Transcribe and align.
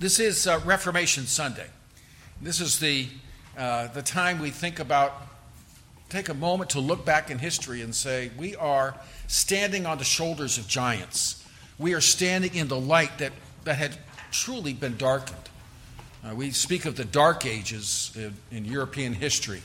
This 0.00 0.18
is 0.18 0.46
uh, 0.46 0.62
Reformation 0.64 1.26
Sunday. 1.26 1.66
This 2.40 2.62
is 2.62 2.78
the, 2.80 3.06
uh, 3.54 3.88
the 3.88 4.00
time 4.00 4.40
we 4.40 4.48
think 4.48 4.78
about, 4.78 5.12
take 6.08 6.30
a 6.30 6.34
moment 6.34 6.70
to 6.70 6.80
look 6.80 7.04
back 7.04 7.30
in 7.30 7.38
history 7.38 7.82
and 7.82 7.94
say, 7.94 8.30
we 8.38 8.56
are 8.56 8.94
standing 9.26 9.84
on 9.84 9.98
the 9.98 10.04
shoulders 10.04 10.56
of 10.56 10.66
giants. 10.66 11.46
We 11.78 11.92
are 11.92 12.00
standing 12.00 12.54
in 12.54 12.68
the 12.68 12.80
light 12.80 13.18
that, 13.18 13.32
that 13.64 13.76
had 13.76 13.98
truly 14.32 14.72
been 14.72 14.96
darkened. 14.96 15.50
Uh, 16.24 16.34
we 16.34 16.50
speak 16.52 16.86
of 16.86 16.96
the 16.96 17.04
Dark 17.04 17.44
Ages 17.44 18.10
in, 18.16 18.32
in, 18.50 18.64
European 18.64 19.12
history. 19.12 19.60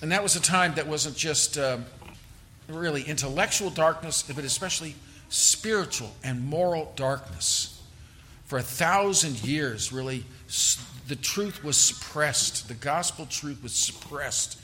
And 0.00 0.12
that 0.12 0.22
was 0.22 0.36
a 0.36 0.40
time 0.40 0.74
that 0.76 0.86
wasn't 0.86 1.16
just 1.16 1.58
uh, 1.58 1.78
really 2.68 3.02
intellectual 3.02 3.70
darkness, 3.70 4.22
but 4.22 4.44
especially 4.44 4.94
spiritual 5.28 6.12
and 6.22 6.46
moral 6.46 6.92
darkness 6.94 7.73
for 8.44 8.58
a 8.58 8.62
thousand 8.62 9.42
years, 9.42 9.92
really, 9.92 10.24
the 11.08 11.16
truth 11.16 11.64
was 11.64 11.76
suppressed. 11.76 12.68
The 12.68 12.74
gospel 12.74 13.26
truth 13.26 13.62
was 13.62 13.72
suppressed, 13.72 14.60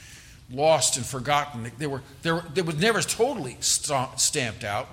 lost, 0.50 0.96
and 0.96 1.06
forgotten. 1.06 1.70
They 1.78 1.86
were, 1.86 2.02
they 2.22 2.32
were, 2.32 2.44
they 2.54 2.62
were 2.62 2.74
never 2.74 3.00
totally 3.00 3.56
stamped 3.60 4.64
out, 4.64 4.88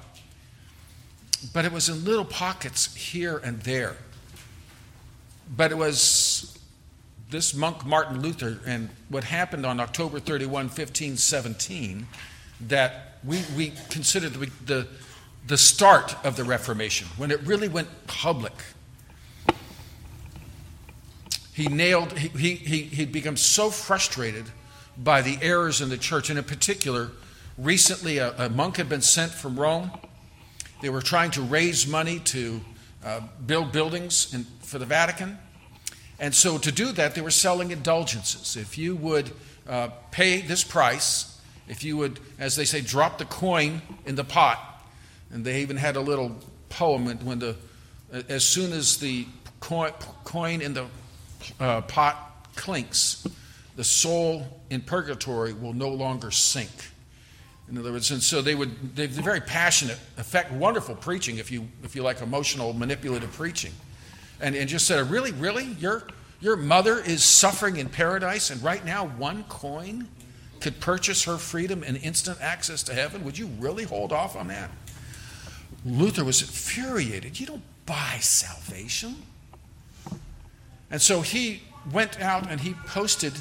but 1.54 1.66
it 1.66 1.72
was 1.72 1.90
in 1.90 2.06
little 2.06 2.26
pockets 2.26 2.96
here 2.96 3.38
and 3.38 3.62
there. 3.62 3.98
But 5.56 5.72
it 5.72 5.78
was 5.78 6.58
this 7.30 7.54
monk, 7.54 7.86
Martin 7.86 8.22
Luther, 8.22 8.60
and 8.66 8.90
what 9.10 9.26
happened 9.26 9.66
on 9.66 9.80
October 9.80 10.20
31, 10.20 10.66
1517, 10.66 12.08
that 12.62 13.18
we, 13.24 13.42
we 13.56 13.74
consider 13.90 14.30
the, 14.30 14.50
the, 14.66 14.88
the 15.46 15.58
start 15.58 16.16
of 16.26 16.38
the 16.38 16.46
Reformation, 16.46 17.08
when 17.18 17.32
it 17.32 17.42
really 17.42 17.68
went 17.68 17.90
public 18.08 18.54
he 21.58 21.70
nailed, 21.70 22.16
he, 22.16 22.28
he, 22.28 22.54
he, 22.54 22.82
he'd 22.84 23.12
become 23.12 23.36
so 23.36 23.72
frustrated 23.72 24.46
by 24.96 25.24
the 25.24 25.40
errors 25.42 25.82
in 25.82 25.90
the 25.90 25.98
church. 25.98 26.30
And 26.30 26.38
in 26.38 26.46
particular, 26.46 27.10
recently 27.58 28.20
a, 28.20 28.32
a 28.38 28.48
monk 28.48 28.78
had 28.78 28.88
been 28.88 29.02
sent 29.02 29.32
from 29.32 29.60
Rome. 29.60 29.90
They 30.84 30.90
were 30.90 31.02
trying 31.02 31.32
to 31.32 31.42
raise 31.42 31.88
money 31.88 32.20
to 32.20 32.62
uh, 33.04 33.22
build 33.44 33.72
buildings 33.72 34.32
in, 34.36 34.44
for 34.62 34.78
the 34.78 34.86
Vatican. 34.86 35.40
And 36.20 36.36
so 36.36 36.60
to 36.60 36.72
do 36.72 36.92
that, 36.92 37.16
they 37.16 37.22
were 37.22 37.32
selling 37.32 37.72
indulgences. 37.72 38.56
If 38.56 38.78
you 38.78 38.96
would 38.96 39.32
uh, 39.68 39.88
pay 40.12 40.42
this 40.42 40.64
price, 40.64 41.42
if 41.68 41.84
you 41.84 41.98
would, 41.98 42.20
as 42.38 42.56
they 42.56 42.66
say, 42.66 42.82
drop 42.82 43.18
the 43.18 43.26
coin 43.26 43.82
in 44.06 44.14
the 44.14 44.24
pot, 44.24 44.60
and 45.32 45.44
they 45.44 45.62
even 45.62 45.78
had 45.78 45.96
a 45.96 46.02
little 46.02 46.36
poem 46.70 47.08
when 47.26 47.40
the, 47.40 47.56
as 48.30 48.46
soon 48.46 48.74
as 48.74 48.98
the 48.98 49.26
coin, 49.60 49.90
coin 50.24 50.62
in 50.62 50.76
the 50.76 50.86
uh, 51.60 51.82
pot 51.82 52.48
clinks, 52.56 53.28
the 53.76 53.84
soul 53.84 54.62
in 54.70 54.82
purgatory 54.82 55.54
will 55.54 55.74
no 55.74 55.90
longer 55.90 56.32
sink. 56.32 56.72
In 57.70 57.78
other 57.78 57.92
words, 57.92 58.12
and 58.12 58.22
so 58.22 58.42
they 58.42 58.56
would, 58.56 58.96
they're 58.96 59.08
very 59.08 59.42
passionate, 59.42 60.00
effect, 60.18 60.52
wonderful 60.52 60.96
preaching 60.96 61.38
if 61.38 61.52
you, 61.52 61.68
if 61.84 61.96
you 61.96 62.02
like 62.02 62.22
emotional, 62.22 62.74
manipulative 62.74 63.32
preaching. 63.34 63.74
And, 64.40 64.56
and 64.56 64.70
just 64.70 64.88
said, 64.88 65.10
really, 65.12 65.34
really? 65.34 65.66
Your, 65.80 66.08
your 66.40 66.56
mother 66.56 67.00
is 67.00 67.24
suffering 67.24 67.78
in 67.78 67.90
paradise, 67.90 68.50
and 68.50 68.64
right 68.64 68.86
now 68.86 69.08
one 69.08 69.44
coin 69.46 70.08
could 70.60 70.80
purchase 70.80 71.24
her 71.26 71.38
freedom 71.38 71.84
and 71.86 71.98
instant 71.98 72.40
access 72.42 72.84
to 72.84 72.94
heaven? 72.94 73.24
Would 73.26 73.38
you 73.38 73.48
really 73.60 73.84
hold 73.84 74.12
off 74.12 74.36
on 74.36 74.48
that? 74.48 74.72
Luther 75.86 76.24
was 76.24 76.42
infuriated. 76.42 77.40
You 77.40 77.48
don't 77.48 77.64
buy 77.86 78.18
salvation. 78.22 79.16
And 80.90 81.02
so 81.02 81.22
he 81.22 81.62
went 81.92 82.20
out 82.22 82.50
and 82.50 82.60
he 82.60 82.74
posted 82.86 83.34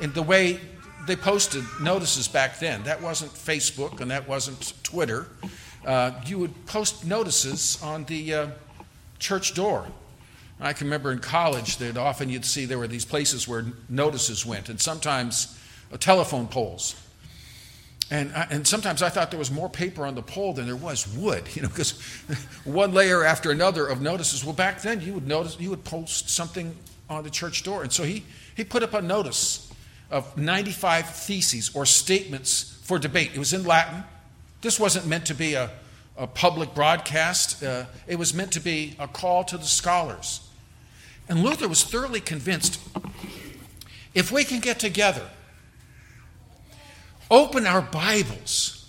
in 0.00 0.12
the 0.12 0.22
way 0.22 0.60
they 1.06 1.16
posted 1.16 1.64
notices 1.80 2.28
back 2.28 2.58
then. 2.58 2.82
That 2.84 3.02
wasn't 3.02 3.32
Facebook 3.32 4.00
and 4.00 4.10
that 4.10 4.26
wasn't 4.26 4.72
Twitter. 4.82 5.26
Uh, 5.84 6.12
you 6.24 6.38
would 6.38 6.66
post 6.66 7.04
notices 7.04 7.82
on 7.82 8.04
the 8.04 8.34
uh, 8.34 8.46
church 9.18 9.54
door. 9.54 9.86
I 10.60 10.72
can 10.72 10.86
remember 10.86 11.12
in 11.12 11.18
college 11.18 11.76
that 11.78 11.98
often 11.98 12.30
you'd 12.30 12.44
see 12.44 12.64
there 12.64 12.78
were 12.78 12.88
these 12.88 13.04
places 13.04 13.46
where 13.46 13.66
notices 13.88 14.46
went, 14.46 14.68
and 14.68 14.80
sometimes 14.80 15.58
uh, 15.92 15.96
telephone 15.98 16.46
poles. 16.46 16.94
And, 18.10 18.32
I, 18.34 18.46
and 18.50 18.66
sometimes 18.66 19.02
I 19.02 19.08
thought 19.08 19.30
there 19.30 19.38
was 19.38 19.50
more 19.50 19.68
paper 19.68 20.06
on 20.06 20.14
the 20.14 20.22
pole 20.22 20.52
than 20.52 20.66
there 20.66 20.76
was 20.76 21.08
wood, 21.16 21.44
you 21.54 21.62
know, 21.62 21.68
because 21.68 22.00
one 22.64 22.94
layer 22.94 23.24
after 23.24 23.50
another 23.50 23.86
of 23.86 24.00
notices. 24.00 24.44
Well, 24.44 24.54
back 24.54 24.80
then 24.80 25.00
you 25.00 25.12
would 25.14 25.26
notice 25.26 25.58
you 25.58 25.70
would 25.70 25.84
post 25.84 26.30
something 26.30 26.74
on 27.08 27.24
the 27.24 27.30
church 27.30 27.62
door. 27.62 27.82
And 27.82 27.92
so 27.92 28.02
he, 28.02 28.24
he 28.56 28.64
put 28.64 28.82
up 28.82 28.94
a 28.94 29.02
notice 29.02 29.72
of 30.10 30.36
95 30.36 31.08
theses 31.08 31.70
or 31.74 31.86
statements 31.86 32.80
for 32.84 32.98
debate. 32.98 33.32
It 33.34 33.38
was 33.38 33.52
in 33.52 33.64
Latin. 33.64 34.04
This 34.60 34.78
wasn't 34.78 35.06
meant 35.06 35.26
to 35.26 35.34
be 35.34 35.54
a, 35.54 35.70
a 36.16 36.26
public 36.26 36.74
broadcast, 36.74 37.62
uh, 37.62 37.86
it 38.06 38.16
was 38.16 38.32
meant 38.32 38.52
to 38.52 38.60
be 38.60 38.94
a 38.98 39.08
call 39.08 39.44
to 39.44 39.58
the 39.58 39.64
scholars. 39.64 40.48
And 41.28 41.42
Luther 41.42 41.68
was 41.68 41.82
thoroughly 41.82 42.20
convinced 42.20 42.80
if 44.14 44.30
we 44.30 44.44
can 44.44 44.60
get 44.60 44.78
together, 44.78 45.28
open 47.30 47.66
our 47.66 47.82
Bibles, 47.82 48.88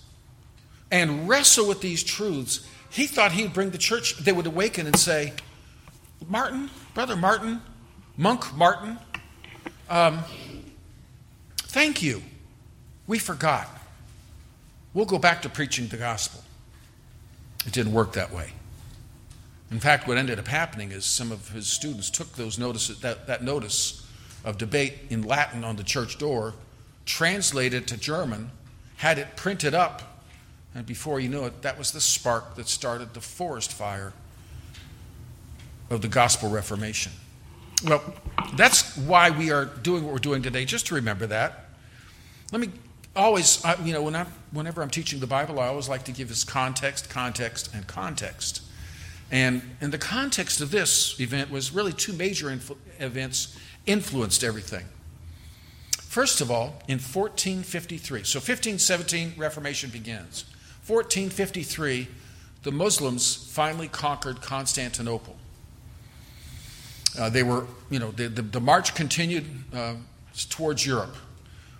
and 0.91 1.27
wrestle 1.27 1.67
with 1.67 1.81
these 1.81 2.03
truths, 2.03 2.65
he 2.89 3.07
thought 3.07 3.31
he'd 3.31 3.53
bring 3.53 3.71
the 3.71 3.77
church, 3.77 4.17
they 4.17 4.31
would 4.31 4.45
awaken 4.45 4.85
and 4.85 4.97
say, 4.97 5.33
Martin, 6.27 6.69
Brother 6.93 7.15
Martin, 7.15 7.61
Monk 8.17 8.55
Martin, 8.55 8.97
um, 9.89 10.23
thank 11.57 12.01
you. 12.01 12.21
We 13.07 13.19
forgot. 13.19 13.67
We'll 14.93 15.05
go 15.05 15.19
back 15.19 15.41
to 15.41 15.49
preaching 15.49 15.87
the 15.87 15.97
gospel. 15.97 16.41
It 17.65 17.73
didn't 17.73 17.91
work 17.91 18.13
that 18.13 18.31
way. 18.31 18.53
In 19.69 19.79
fact, 19.81 20.07
what 20.07 20.17
ended 20.17 20.39
up 20.39 20.47
happening 20.47 20.91
is 20.91 21.03
some 21.03 21.31
of 21.31 21.49
his 21.49 21.67
students 21.67 22.09
took 22.09 22.31
those 22.33 22.57
notices, 22.57 23.01
that, 23.01 23.27
that 23.27 23.43
notice 23.43 24.07
of 24.45 24.57
debate 24.57 24.93
in 25.09 25.23
Latin 25.23 25.65
on 25.65 25.75
the 25.75 25.83
church 25.83 26.17
door, 26.17 26.53
translated 27.05 27.83
it 27.83 27.87
to 27.87 27.97
German, 27.97 28.51
had 28.97 29.19
it 29.19 29.35
printed 29.35 29.73
up, 29.73 30.21
and 30.73 30.85
before 30.85 31.19
you 31.19 31.27
knew 31.27 31.43
it, 31.43 31.61
that 31.63 31.77
was 31.77 31.91
the 31.91 32.01
spark 32.01 32.55
that 32.55 32.67
started 32.69 33.13
the 33.13 33.21
forest 33.21 33.73
fire 33.73 34.13
of 35.89 36.01
the 36.01 36.07
gospel 36.07 36.49
reformation. 36.49 37.11
Well, 37.83 38.03
that's 38.55 38.95
why 38.97 39.31
we 39.31 39.51
are 39.51 39.65
doing 39.65 40.03
what 40.03 40.13
we're 40.13 40.19
doing 40.19 40.41
today, 40.41 40.65
just 40.65 40.87
to 40.87 40.95
remember 40.95 41.27
that. 41.27 41.65
Let 42.51 42.61
me 42.61 42.69
always, 43.15 43.63
you 43.83 43.93
know, 43.93 44.03
when 44.03 44.15
i 44.15 44.25
whenever 44.51 44.81
I'm 44.81 44.89
teaching 44.89 45.19
the 45.19 45.27
Bible, 45.27 45.59
I 45.59 45.67
always 45.67 45.89
like 45.89 46.03
to 46.05 46.11
give 46.11 46.29
this 46.29 46.43
context, 46.43 47.09
context, 47.09 47.73
and 47.73 47.85
context. 47.87 48.61
And, 49.31 49.61
and 49.81 49.91
the 49.91 49.97
context 49.97 50.61
of 50.61 50.71
this 50.71 51.19
event 51.19 51.51
was 51.51 51.73
really 51.73 51.91
two 51.91 52.13
major 52.13 52.47
influ- 52.47 52.77
events 52.99 53.57
influenced 53.85 54.43
everything. 54.43 54.85
First 55.97 56.39
of 56.39 56.49
all, 56.49 56.81
in 56.87 56.99
1453, 56.99 58.23
so 58.23 58.37
1517, 58.37 59.33
Reformation 59.35 59.89
begins. 59.89 60.45
1453, 60.87 62.07
the 62.63 62.71
Muslims 62.71 63.35
finally 63.35 63.87
conquered 63.87 64.41
Constantinople. 64.41 65.35
Uh, 67.17 67.29
they 67.29 67.43
were, 67.43 67.65
you 67.89 67.99
know, 67.99 68.11
the, 68.11 68.27
the, 68.27 68.41
the 68.41 68.59
march 68.59 68.93
continued 68.95 69.45
uh, 69.73 69.93
towards 70.49 70.85
Europe. 70.85 71.15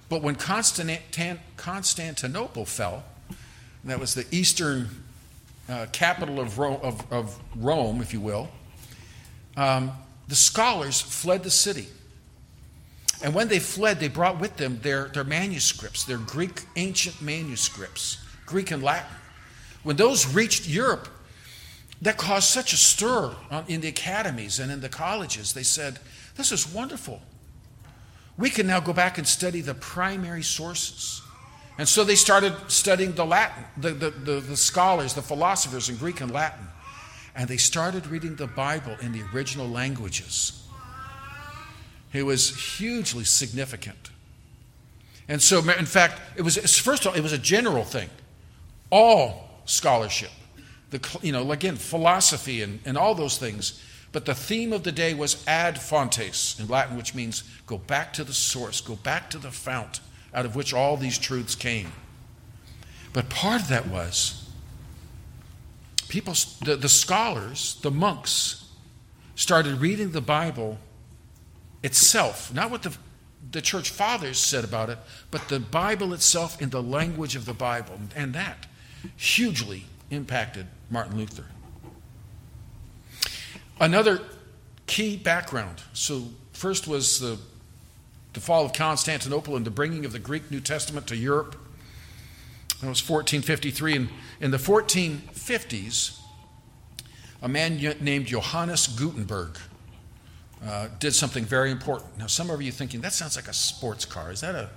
But 0.08 0.22
when 0.22 0.36
Constantinople 0.36 2.66
fell, 2.66 3.04
that 3.84 4.00
was 4.00 4.14
the 4.14 4.26
eastern 4.32 4.88
uh, 5.70 5.88
capital 5.92 6.40
of 6.40 6.58
Rome, 6.58 6.80
of, 6.82 7.12
of 7.12 7.40
Rome, 7.56 8.02
if 8.02 8.14
you 8.14 8.20
will, 8.20 8.50
um, 9.58 9.92
the 10.28 10.36
scholars 10.36 11.02
fled 11.02 11.44
the 11.44 11.52
city. 11.52 11.88
And 13.24 13.34
when 13.34 13.48
they 13.48 13.60
fled, 13.60 14.00
they 14.00 14.08
brought 14.08 14.40
with 14.40 14.58
them 14.58 14.80
their, 14.82 15.08
their 15.10 15.24
manuscripts, 15.24 16.04
their 16.04 16.18
Greek 16.18 16.64
ancient 16.76 17.22
manuscripts, 17.22 18.18
Greek 18.46 18.72
and 18.72 18.84
Latin. 18.84 19.16
When 19.84 19.96
those 19.96 20.34
reached 20.34 20.68
Europe, 20.68 21.08
that 22.02 22.18
caused 22.18 22.50
such 22.50 22.74
a 22.74 22.78
stir 22.78 23.36
in 23.68 23.82
the 23.82 23.88
academies 23.88 24.60
and 24.60 24.72
in 24.72 24.82
the 24.82 24.90
colleges. 24.90 25.54
They 25.54 25.64
said, 25.64 26.00
This 26.36 26.52
is 26.52 26.72
wonderful. 26.72 27.22
We 28.38 28.50
can 28.50 28.68
now 28.68 28.82
go 28.82 28.94
back 28.94 29.18
and 29.18 29.26
study 29.26 29.62
the 29.62 29.74
primary 29.74 30.44
sources. 30.44 31.22
And 31.78 31.88
so 31.88 32.04
they 32.04 32.16
started 32.16 32.54
studying 32.68 33.14
the 33.14 33.26
Latin, 33.26 33.64
the, 33.78 33.92
the, 33.92 34.10
the, 34.10 34.40
the, 34.40 34.58
scholars, 34.58 35.14
the 35.14 35.22
philosophers 35.22 35.90
in 35.90 35.98
Greek 35.98 36.22
and 36.22 36.32
Latin. 36.32 36.68
And 37.36 37.50
they 37.50 37.58
started 37.58 38.08
reading 38.08 38.36
the 38.36 38.48
Bible 38.48 38.96
in 39.02 39.12
the 39.12 39.24
original 39.34 39.68
languages. 39.68 40.64
It 42.14 42.24
was 42.24 42.78
hugely 42.78 43.26
significant. 43.26 44.10
And 45.28 45.42
so, 45.42 45.60
in 45.60 45.86
fact, 45.86 46.22
it 46.38 46.44
was, 46.44 46.58
first 46.80 47.06
of 47.06 47.12
all, 47.12 47.18
it 47.18 47.24
was 47.24 47.34
a 47.34 47.38
general 47.38 47.84
thing. 47.84 48.10
All 48.90 49.50
scholarship 49.66 50.30
the, 50.90 51.20
you 51.22 51.32
know, 51.32 51.52
again, 51.52 51.76
philosophy 51.76 52.62
and, 52.62 52.80
and 52.86 52.98
all 52.98 53.16
those 53.16 53.38
things. 53.38 53.82
But 54.12 54.26
the 54.26 54.36
theme 54.36 54.72
of 54.72 54.84
the 54.84 54.92
day 54.92 55.14
was 55.14 55.46
ad 55.48 55.80
fontes 55.80 56.58
in 56.60 56.68
Latin, 56.68 56.96
which 56.96 57.14
means 57.14 57.44
go 57.66 57.78
back 57.78 58.14
to 58.14 58.24
the 58.24 58.34
source, 58.34 58.80
go 58.80 58.96
back 58.96 59.30
to 59.32 59.38
the 59.38 59.52
fount 59.52 60.00
out 60.34 60.46
of 60.46 60.56
which 60.56 60.74
all 60.74 60.98
these 60.98 61.18
truths 61.18 61.56
came. 61.56 61.92
But 63.14 63.30
part 63.30 63.62
of 63.62 63.68
that 63.70 63.88
was 63.88 64.50
people, 66.10 66.34
the, 66.64 66.76
the 66.76 66.90
scholars, 66.90 67.80
the 67.82 67.92
monks, 67.92 68.70
started 69.36 69.80
reading 69.80 70.12
the 70.12 70.22
Bible 70.22 70.78
itself, 71.84 72.54
not 72.54 72.72
what 72.72 72.84
the, 72.84 72.96
the 73.52 73.62
church 73.62 73.90
fathers 73.90 74.40
said 74.40 74.64
about 74.64 74.90
it, 74.90 74.98
but 75.32 75.48
the 75.50 75.60
Bible 75.60 76.14
itself 76.14 76.62
in 76.62 76.70
the 76.70 76.84
language 76.84 77.36
of 77.36 77.46
the 77.46 77.54
Bible. 77.54 78.00
And 78.16 78.34
that 78.34 78.66
hugely 79.16 79.86
impacted 80.16 80.68
Martin 80.90 81.18
Luther. 81.18 81.46
Another 83.80 84.22
key 84.88 85.18
background. 85.18 85.82
So, 85.94 86.24
first 86.54 86.88
was 86.88 87.20
the, 87.20 87.38
the 88.34 88.40
fall 88.40 88.66
of 88.66 88.74
Constantinople 88.74 89.56
and 89.56 89.66
the 89.66 89.72
bringing 89.72 90.06
of 90.06 90.12
the 90.12 90.20
Greek 90.20 90.50
New 90.50 90.62
Testament 90.62 91.08
to 91.08 91.16
Europe. 91.16 91.56
That 92.82 92.88
was 92.88 93.08
1453. 93.08 93.96
And 93.96 94.10
in 94.40 94.52
the 94.52 94.58
1450s, 94.58 96.20
a 97.42 97.48
man 97.48 97.78
named 98.00 98.28
Johannes 98.28 98.88
Gutenberg 98.88 99.58
uh, 100.66 100.88
did 101.00 101.14
something 101.14 101.44
very 101.44 101.72
important. 101.72 102.18
Now, 102.18 102.28
some 102.28 102.50
of 102.50 102.62
you 102.62 102.72
thinking 102.72 103.02
that 103.02 103.14
sounds 103.14 103.36
like 103.36 103.48
a 103.48 103.54
sports 103.54 104.06
car. 104.06 104.32
Is 104.32 104.42
that 104.42 104.56
a 104.56 104.70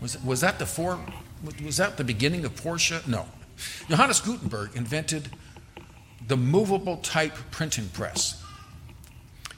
was, 0.00 0.22
was 0.24 0.40
that 0.40 0.58
the 0.58 0.66
four, 0.66 0.98
was 1.64 1.76
that 1.76 1.96
the 1.96 2.04
beginning 2.04 2.44
of 2.44 2.54
Porsche? 2.54 3.06
No. 3.06 3.26
Johannes 3.88 4.20
Gutenberg 4.20 4.76
invented 4.76 5.30
the 6.26 6.36
movable 6.36 6.98
type 6.98 7.34
printing 7.50 7.88
press. 7.88 8.42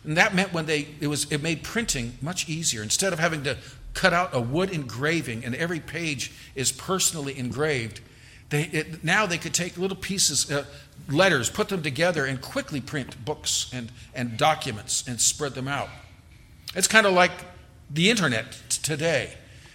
And 0.05 0.17
that 0.17 0.35
meant 0.35 0.53
when 0.53 0.67
they 0.67 0.89
it 1.01 1.07
was 1.07 1.31
it 1.31 1.43
made 1.43 1.63
printing 1.63 2.15
much 2.21 2.49
easier. 2.49 2.83
Instead 2.83 3.13
of 3.13 3.19
having 3.19 3.45
to 3.45 3.57
cut 3.95 4.13
out 4.13 4.35
a 4.35 4.41
wood 4.41 4.71
engraving 4.71 5.45
and 5.45 5.55
every 5.55 5.81
page 5.81 6.33
is 6.55 6.73
personally 6.73 7.39
engraved, 7.39 8.01
they, 8.53 8.65
it, 8.65 9.05
now 9.05 9.27
they 9.27 9.39
could 9.39 9.55
take 9.55 9.79
little 9.79 9.97
pieces, 9.97 10.51
uh, 10.51 10.65
letters, 11.09 11.49
put 11.49 11.69
them 11.69 11.83
together, 11.83 12.27
and 12.27 12.41
quickly 12.41 12.81
print 12.81 13.23
books 13.25 13.71
and, 13.73 13.91
and 14.15 14.37
documents 14.37 15.07
and 15.09 15.21
spread 15.21 15.55
them 15.55 15.69
out. 15.69 15.89
It's 16.75 16.89
kind 16.89 17.07
of 17.07 17.13
like 17.13 17.33
the 17.91 18.11
internet 18.11 18.53
today. 18.69 19.35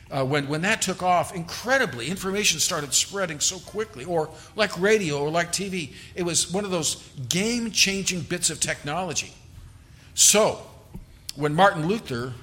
Uh, 0.10 0.24
when, 0.24 0.48
when 0.48 0.62
that 0.62 0.82
took 0.82 1.04
off, 1.04 1.36
incredibly, 1.36 2.08
information 2.08 2.60
started 2.60 2.94
spreading 2.94 3.40
so 3.40 3.60
quickly, 3.60 4.06
or 4.06 4.30
like 4.56 4.80
radio 4.80 5.20
or 5.20 5.30
like 5.30 5.52
TV. 5.52 5.94
It 6.16 6.24
was 6.24 6.52
one 6.52 6.64
of 6.64 6.72
those 6.72 6.96
game 7.28 7.72
changing 7.72 8.22
bits 8.22 8.50
of 8.50 8.60
technology. 8.60 9.34
So, 10.14 10.62
when 11.36 11.54
Martin 11.54 11.88
Luther 11.88 12.34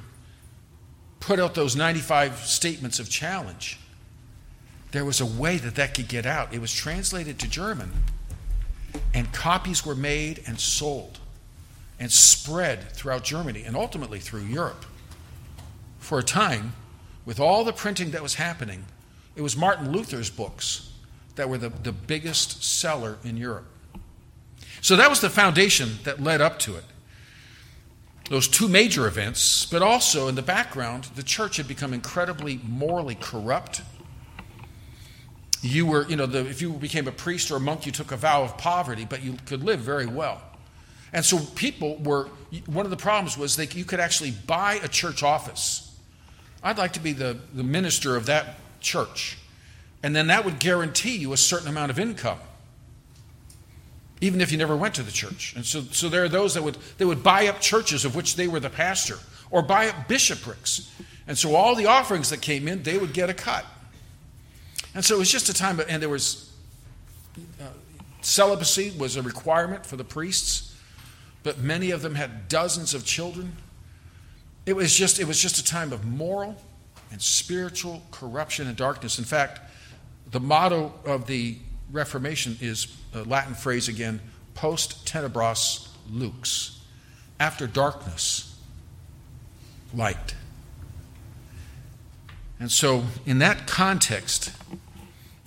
put 1.21 1.41
out 1.41 1.55
those 1.55 1.75
95 1.75 2.41
statements 2.41 2.99
of 2.99 3.09
challenge, 3.09 3.79
there 4.93 5.05
was 5.05 5.21
a 5.21 5.27
way 5.27 5.57
that 5.57 5.75
that 5.77 5.95
could 5.95 6.07
get 6.07 6.27
out. 6.27 6.53
It 6.53 6.61
was 6.61 6.73
translated 6.73 7.39
to 7.41 7.49
German, 7.49 7.91
and 9.15 9.33
copies 9.33 9.85
were 9.87 9.97
made 9.97 10.43
and 10.47 10.61
sold 10.61 11.19
and 11.99 12.13
spread 12.13 12.93
throughout 12.93 13.25
Germany 13.25 13.65
and 13.65 13.75
ultimately 13.75 14.19
through 14.19 14.43
Europe. 14.43 14.85
For 15.99 16.19
a 16.19 16.23
time, 16.23 16.75
with 17.27 17.41
all 17.41 17.65
the 17.65 17.73
printing 17.73 18.11
that 18.11 18.23
was 18.23 18.35
happening, 18.35 18.85
it 19.37 19.43
was 19.43 19.57
Martin 19.57 19.91
Luther's 19.91 20.31
books 20.31 20.93
that 21.37 21.49
were 21.49 21.59
the, 21.59 21.71
the 21.71 21.93
biggest 21.93 22.63
seller 22.63 23.19
in 23.25 23.37
Europe. 23.37 23.67
So 24.81 24.97
that 24.97 25.09
was 25.09 25.21
the 25.21 25.31
foundation 25.31 25.99
that 26.05 26.23
led 26.23 26.41
up 26.41 26.59
to 26.61 26.77
it. 26.77 26.85
Those 28.31 28.49
two 28.49 28.69
major 28.69 29.07
events, 29.07 29.67
but 29.67 29.83
also 29.83 30.29
in 30.29 30.35
the 30.35 30.43
background, 30.43 31.05
the 31.15 31.23
church 31.23 31.57
had 31.57 31.69
become 31.69 31.93
incredibly 31.93 32.61
morally 32.63 33.17
corrupt. 33.17 33.83
You 35.61 35.87
were, 35.87 36.07
you 36.09 36.17
know, 36.17 36.27
the, 36.27 36.49
if 36.49 36.63
you 36.63 36.71
became 36.75 37.09
a 37.09 37.13
priest 37.13 37.51
or 37.51 37.57
a 37.57 37.61
monk, 37.61 37.87
you 37.87 37.93
took 37.93 38.13
a 38.13 38.17
vow 38.17 38.43
of 38.43 38.57
poverty, 38.57 39.07
but 39.09 39.23
you 39.23 39.37
could 39.47 39.63
live 39.63 39.81
very 39.81 40.07
well. 40.07 40.41
And 41.13 41.25
so 41.25 41.39
people 41.55 41.97
were, 41.99 42.29
one 42.67 42.85
of 42.85 42.91
the 42.91 42.97
problems 42.97 43.37
was 43.37 43.57
that 43.57 43.75
you 43.75 43.85
could 43.85 44.01
actually 44.01 44.33
buy 44.33 44.81
a 44.83 44.89
church 44.89 45.23
office 45.23 45.94
I'd 46.65 46.79
like 46.79 46.95
to 46.95 47.01
be 47.01 47.13
the, 47.13 47.37
the 47.53 47.63
minister 47.63 48.17
of 48.17 48.27
that 48.27 48.57
church. 48.81 49.39
And 50.03 50.17
then 50.17 50.29
that 50.29 50.45
would 50.45 50.59
guarantee 50.59 51.17
you 51.17 51.33
a 51.35 51.37
certain 51.37 51.69
amount 51.69 51.91
of 51.91 51.99
income, 51.99 52.39
even 54.21 54.41
if 54.41 54.51
you 54.51 54.59
never 54.59 54.75
went 54.75 54.95
to 54.95 55.03
the 55.03 55.13
church. 55.13 55.55
And 55.55 55.65
so, 55.65 55.83
so 55.83 56.09
there 56.09 56.25
are 56.25 56.29
those 56.29 56.55
that 56.55 56.63
would, 56.63 56.79
they 56.99 57.05
would 57.05 57.23
buy 57.23 57.49
up 57.49 57.61
churches 57.61 58.05
of 58.05 58.17
which 58.17 58.37
they 58.37 58.49
were 58.49 58.61
the 58.61 58.71
pastor, 58.71 59.19
or 59.51 59.63
buy 59.63 59.89
up 59.89 60.09
bishoprics. 60.09 60.91
And 61.27 61.37
so 61.37 61.55
all 61.55 61.75
the 61.75 61.87
offerings 61.87 62.31
that 62.31 62.41
came 62.41 62.67
in, 62.67 62.83
they 62.83 62.99
would 62.99 63.13
get 63.13 63.31
a 63.31 63.35
cut. 63.35 63.65
And 64.95 65.05
so 65.05 65.17
it 65.17 65.19
was 65.19 65.31
just 65.31 65.49
a 65.49 65.55
time, 65.55 65.81
and 65.89 66.01
there 66.01 66.09
was 66.09 66.51
uh, 67.61 67.65
celibacy 68.21 68.93
was 68.99 69.17
a 69.17 69.23
requirement 69.23 69.85
for 69.85 69.97
the 69.97 70.05
priests, 70.05 70.75
but 71.43 71.59
many 71.59 71.91
of 71.91 72.01
them 72.03 72.15
had 72.15 72.49
dozens 72.49 72.95
of 72.95 73.05
children. 73.05 73.57
It 74.67 74.75
was 74.75 74.95
just, 74.95 75.21
it 75.21 75.27
was 75.27 75.41
just 75.41 75.59
a 75.59 75.65
time 75.65 75.93
of 75.93 76.05
moral 76.05 76.57
and 77.11 77.21
spiritual 77.21 78.03
corruption 78.11 78.67
and 78.67 78.77
darkness. 78.77 79.19
In 79.19 79.25
fact, 79.25 79.61
the 80.31 80.41
motto 80.41 80.95
of 81.05 81.27
the 81.27 81.59
Reformation 81.93 82.57
is 82.61 82.89
a 83.15 83.23
Latin 83.23 83.55
phrase 83.55 83.89
again 83.89 84.21
post 84.55 85.07
tenebras 85.07 85.89
lux. 86.11 86.81
After 87.39 87.67
darkness, 87.67 88.59
light. 89.93 90.35
And 92.59 92.71
so, 92.71 93.05
in 93.27 93.41
that 93.41 93.67
context, 93.67 94.53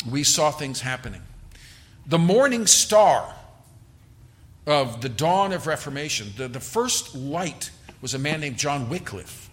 we 0.09 0.23
saw 0.23 0.51
things 0.51 0.81
happening. 0.81 1.21
The 2.05 2.19
morning 2.19 2.67
star 2.67 3.33
of 4.65 5.01
the 5.01 5.09
dawn 5.09 5.53
of 5.53 5.65
Reformation, 5.65 6.33
the, 6.37 6.47
the 6.47 6.59
first 6.59 7.15
light 7.15 7.71
was 8.01 8.13
a 8.13 8.19
man 8.19 8.39
named 8.39 8.57
John 8.57 8.89
Wycliffe. 8.89 9.49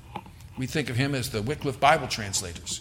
We 0.56 0.67
think 0.67 0.91
of 0.91 0.96
him 0.96 1.14
as 1.14 1.31
the 1.31 1.43
Wycliffe 1.43 1.81
Bible 1.81 2.08
translators. 2.08 2.81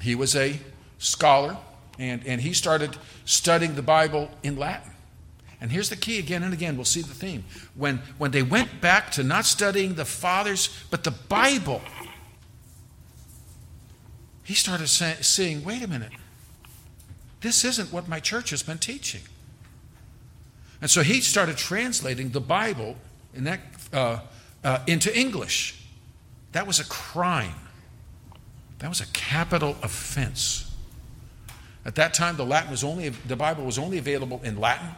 He 0.00 0.14
was 0.14 0.34
a 0.34 0.58
scholar, 0.98 1.56
and, 1.98 2.26
and 2.26 2.40
he 2.40 2.54
started 2.54 2.96
studying 3.24 3.74
the 3.74 3.82
Bible 3.82 4.30
in 4.42 4.56
Latin. 4.56 4.92
And 5.60 5.70
here's 5.70 5.90
the 5.90 5.96
key 5.96 6.18
again 6.18 6.42
and 6.42 6.54
again, 6.54 6.76
we'll 6.76 6.86
see 6.86 7.02
the 7.02 7.14
theme. 7.14 7.44
When, 7.74 7.98
when 8.16 8.30
they 8.30 8.42
went 8.42 8.80
back 8.80 9.10
to 9.12 9.22
not 9.22 9.44
studying 9.44 9.94
the 9.94 10.06
fathers, 10.06 10.70
but 10.90 11.04
the 11.04 11.10
Bible, 11.10 11.82
he 14.42 14.54
started 14.54 14.88
say, 14.88 15.16
seeing 15.20 15.62
wait 15.62 15.82
a 15.82 15.88
minute, 15.88 16.12
this 17.42 17.64
isn't 17.64 17.92
what 17.92 18.08
my 18.08 18.20
church 18.20 18.50
has 18.50 18.62
been 18.62 18.78
teaching. 18.78 19.22
And 20.80 20.90
so 20.90 21.02
he 21.02 21.20
started 21.20 21.58
translating 21.58 22.30
the 22.30 22.40
Bible 22.40 22.96
in 23.34 23.44
that 23.44 23.60
uh, 23.92 24.20
uh, 24.64 24.78
into 24.86 25.16
English. 25.16 25.82
That 26.52 26.66
was 26.66 26.80
a 26.80 26.84
crime. 26.84 27.54
That 28.80 28.88
was 28.88 29.00
a 29.00 29.06
capital 29.08 29.76
offense. 29.82 30.70
At 31.84 31.94
that 31.94 32.12
time, 32.14 32.36
the 32.36 32.44
Latin 32.44 32.70
was 32.70 32.84
only 32.84 33.08
the 33.08 33.36
Bible 33.36 33.64
was 33.64 33.78
only 33.78 33.98
available 33.98 34.40
in 34.44 34.58
Latin, 34.58 34.90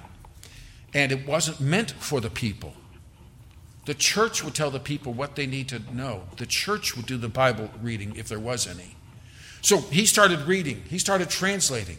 and 0.94 1.12
it 1.12 1.26
wasn't 1.26 1.60
meant 1.60 1.92
for 1.92 2.20
the 2.20 2.30
people. 2.30 2.74
The 3.84 3.94
church 3.94 4.44
would 4.44 4.54
tell 4.54 4.70
the 4.70 4.80
people 4.80 5.12
what 5.12 5.34
they 5.34 5.46
need 5.46 5.68
to 5.70 5.80
know. 5.92 6.22
The 6.36 6.46
church 6.46 6.96
would 6.96 7.06
do 7.06 7.16
the 7.16 7.28
Bible 7.28 7.70
reading 7.80 8.14
if 8.16 8.28
there 8.28 8.38
was 8.38 8.66
any. 8.66 8.96
So 9.60 9.78
he 9.78 10.06
started 10.06 10.40
reading, 10.40 10.82
he 10.88 10.98
started 10.98 11.30
translating, 11.30 11.98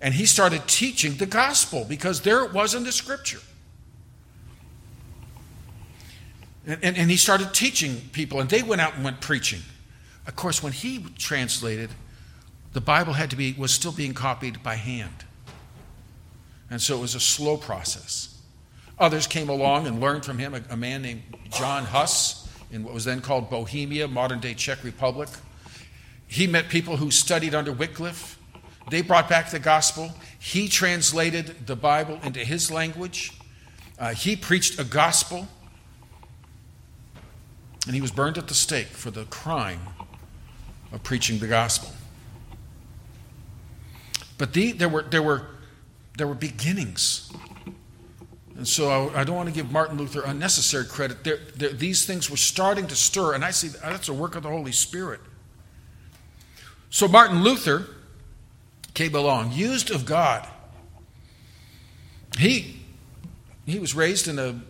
and 0.00 0.14
he 0.14 0.26
started 0.26 0.66
teaching 0.66 1.16
the 1.16 1.26
gospel 1.26 1.84
because 1.88 2.22
there 2.22 2.44
it 2.44 2.52
was 2.52 2.74
in 2.74 2.84
the 2.84 2.92
scripture. 2.92 3.40
And, 6.66 6.78
and, 6.82 6.96
and 6.96 7.10
he 7.10 7.16
started 7.16 7.54
teaching 7.54 8.02
people, 8.12 8.40
and 8.40 8.50
they 8.50 8.62
went 8.62 8.80
out 8.80 8.94
and 8.94 9.04
went 9.04 9.20
preaching. 9.20 9.60
Of 10.26 10.34
course, 10.34 10.62
when 10.62 10.72
he 10.72 11.04
translated, 11.16 11.90
the 12.72 12.80
Bible 12.80 13.12
had 13.14 13.30
to 13.30 13.36
be 13.36 13.54
was 13.56 13.72
still 13.72 13.92
being 13.92 14.12
copied 14.12 14.62
by 14.62 14.74
hand. 14.74 15.24
And 16.68 16.82
so 16.82 16.96
it 16.96 17.00
was 17.00 17.14
a 17.14 17.20
slow 17.20 17.56
process. 17.56 18.36
Others 18.98 19.26
came 19.26 19.48
along 19.48 19.86
and 19.86 20.00
learned 20.00 20.24
from 20.24 20.38
him, 20.38 20.54
a, 20.54 20.62
a 20.70 20.76
man 20.76 21.02
named 21.02 21.22
John 21.50 21.84
Huss 21.84 22.48
in 22.72 22.82
what 22.82 22.92
was 22.92 23.04
then 23.04 23.20
called 23.20 23.48
Bohemia, 23.48 24.08
modern 24.08 24.40
day 24.40 24.54
Czech 24.54 24.82
Republic. 24.82 25.28
He 26.26 26.46
met 26.46 26.68
people 26.68 26.96
who 26.96 27.10
studied 27.10 27.54
under 27.54 27.72
Wycliffe. 27.72 28.38
They 28.90 29.02
brought 29.02 29.28
back 29.28 29.50
the 29.50 29.58
gospel. 29.60 30.10
He 30.38 30.68
translated 30.68 31.66
the 31.66 31.76
Bible 31.76 32.18
into 32.24 32.40
his 32.40 32.70
language. 32.70 33.32
Uh, 33.98 34.12
he 34.12 34.34
preached 34.34 34.80
a 34.80 34.84
gospel 34.84 35.46
and 37.86 37.94
he 37.94 38.00
was 38.00 38.10
burned 38.10 38.36
at 38.36 38.48
the 38.48 38.54
stake 38.54 38.88
for 38.88 39.10
the 39.10 39.24
crime 39.24 39.80
of 40.92 41.02
preaching 41.02 41.38
the 41.38 41.46
gospel. 41.46 41.90
But 44.38 44.52
the, 44.52 44.72
there, 44.72 44.88
were, 44.88 45.02
there, 45.02 45.22
were, 45.22 45.46
there 46.18 46.26
were 46.26 46.34
beginnings 46.34 47.30
And 48.56 48.66
so 48.66 48.88
I, 48.88 49.20
I 49.20 49.24
don't 49.24 49.36
want 49.36 49.48
to 49.48 49.54
give 49.54 49.70
Martin 49.70 49.98
Luther 49.98 50.22
unnecessary 50.24 50.86
credit. 50.86 51.24
There, 51.24 51.38
there, 51.56 51.70
these 51.70 52.06
things 52.06 52.30
were 52.30 52.38
starting 52.38 52.86
to 52.86 52.96
stir, 52.96 53.34
and 53.34 53.44
I 53.44 53.50
see 53.50 53.68
that's 53.68 54.08
a 54.08 54.14
work 54.14 54.34
of 54.34 54.44
the 54.44 54.48
Holy 54.48 54.72
Spirit. 54.72 55.20
So 56.88 57.06
Martin 57.06 57.42
Luther 57.42 57.86
came 58.94 59.14
along, 59.14 59.52
used 59.52 59.90
of 59.90 60.06
God. 60.06 60.48
He, 62.38 62.80
he 63.66 63.78
was 63.78 63.94
raised 63.94 64.26
in 64.26 64.38
a 64.38 64.60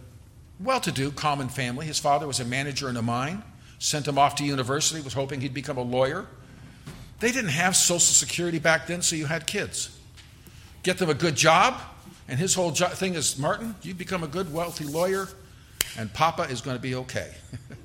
well 0.60 0.80
to 0.80 0.92
do, 0.92 1.10
common 1.10 1.48
family. 1.48 1.86
His 1.86 1.98
father 1.98 2.26
was 2.26 2.40
a 2.40 2.44
manager 2.44 2.88
in 2.88 2.96
a 2.96 3.02
mine, 3.02 3.42
sent 3.78 4.08
him 4.08 4.18
off 4.18 4.36
to 4.36 4.44
university, 4.44 5.02
was 5.02 5.12
hoping 5.12 5.40
he'd 5.40 5.54
become 5.54 5.76
a 5.76 5.82
lawyer. 5.82 6.26
They 7.20 7.32
didn't 7.32 7.50
have 7.50 7.76
Social 7.76 8.00
Security 8.00 8.58
back 8.58 8.86
then, 8.86 9.02
so 9.02 9.16
you 9.16 9.26
had 9.26 9.46
kids. 9.46 9.98
Get 10.82 10.98
them 10.98 11.10
a 11.10 11.14
good 11.14 11.34
job, 11.34 11.80
and 12.28 12.38
his 12.38 12.54
whole 12.54 12.70
jo- 12.70 12.88
thing 12.88 13.14
is 13.14 13.38
Martin, 13.38 13.74
you 13.82 13.94
become 13.94 14.22
a 14.22 14.28
good, 14.28 14.52
wealthy 14.52 14.84
lawyer, 14.84 15.28
and 15.98 16.12
Papa 16.12 16.42
is 16.42 16.60
going 16.60 16.76
to 16.76 16.82
be 16.82 16.94
okay. 16.94 17.32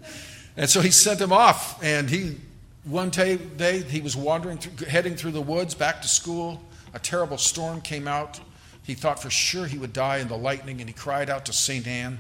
and 0.58 0.70
so 0.70 0.82
he 0.82 0.92
sent 0.92 1.20
him 1.20 1.32
off, 1.32 1.82
and 1.84 2.10
he 2.10 2.38
one 2.84 3.10
day, 3.10 3.38
day 3.38 3.84
he 3.84 4.02
was 4.02 4.16
wandering, 4.16 4.58
through, 4.58 4.88
heading 4.88 5.16
through 5.16 5.32
the 5.32 5.42
woods 5.42 5.76
back 5.76 6.02
to 6.02 6.08
school. 6.08 6.62
A 6.94 7.00
terrible 7.00 7.38
storm 7.38 7.80
came 7.82 8.08
out. 8.08 8.40
He 8.84 8.96
thought 8.96 9.22
for 9.22 9.30
sure 9.30 9.68
he 9.68 9.78
would 9.78 9.94
die 9.94 10.18
in 10.18 10.28
the 10.28 10.38
lightning, 10.38 10.80
and 10.80 10.90
he 10.90 10.94
cried 10.94 11.30
out 11.30 11.46
to 11.46 11.54
St. 11.54 11.86
Anne, 11.86 12.20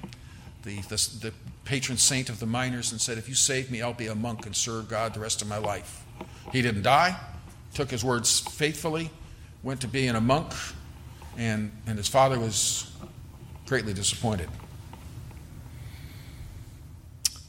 the, 0.63 0.79
the, 0.81 1.09
the 1.21 1.33
patron 1.65 1.97
saint 1.97 2.29
of 2.29 2.39
the 2.39 2.45
miners, 2.45 2.91
and 2.91 3.01
said, 3.01 3.17
If 3.17 3.27
you 3.27 3.35
save 3.35 3.71
me, 3.71 3.81
I'll 3.81 3.93
be 3.93 4.07
a 4.07 4.15
monk 4.15 4.45
and 4.45 4.55
serve 4.55 4.89
God 4.89 5.13
the 5.13 5.19
rest 5.19 5.41
of 5.41 5.47
my 5.47 5.57
life. 5.57 6.03
He 6.51 6.61
didn't 6.61 6.83
die, 6.83 7.19
took 7.73 7.89
his 7.89 8.03
words 8.03 8.39
faithfully, 8.39 9.09
went 9.63 9.81
to 9.81 9.87
being 9.87 10.15
a 10.15 10.21
monk, 10.21 10.53
and, 11.37 11.71
and 11.87 11.97
his 11.97 12.07
father 12.07 12.39
was 12.39 12.91
greatly 13.65 13.93
disappointed. 13.93 14.49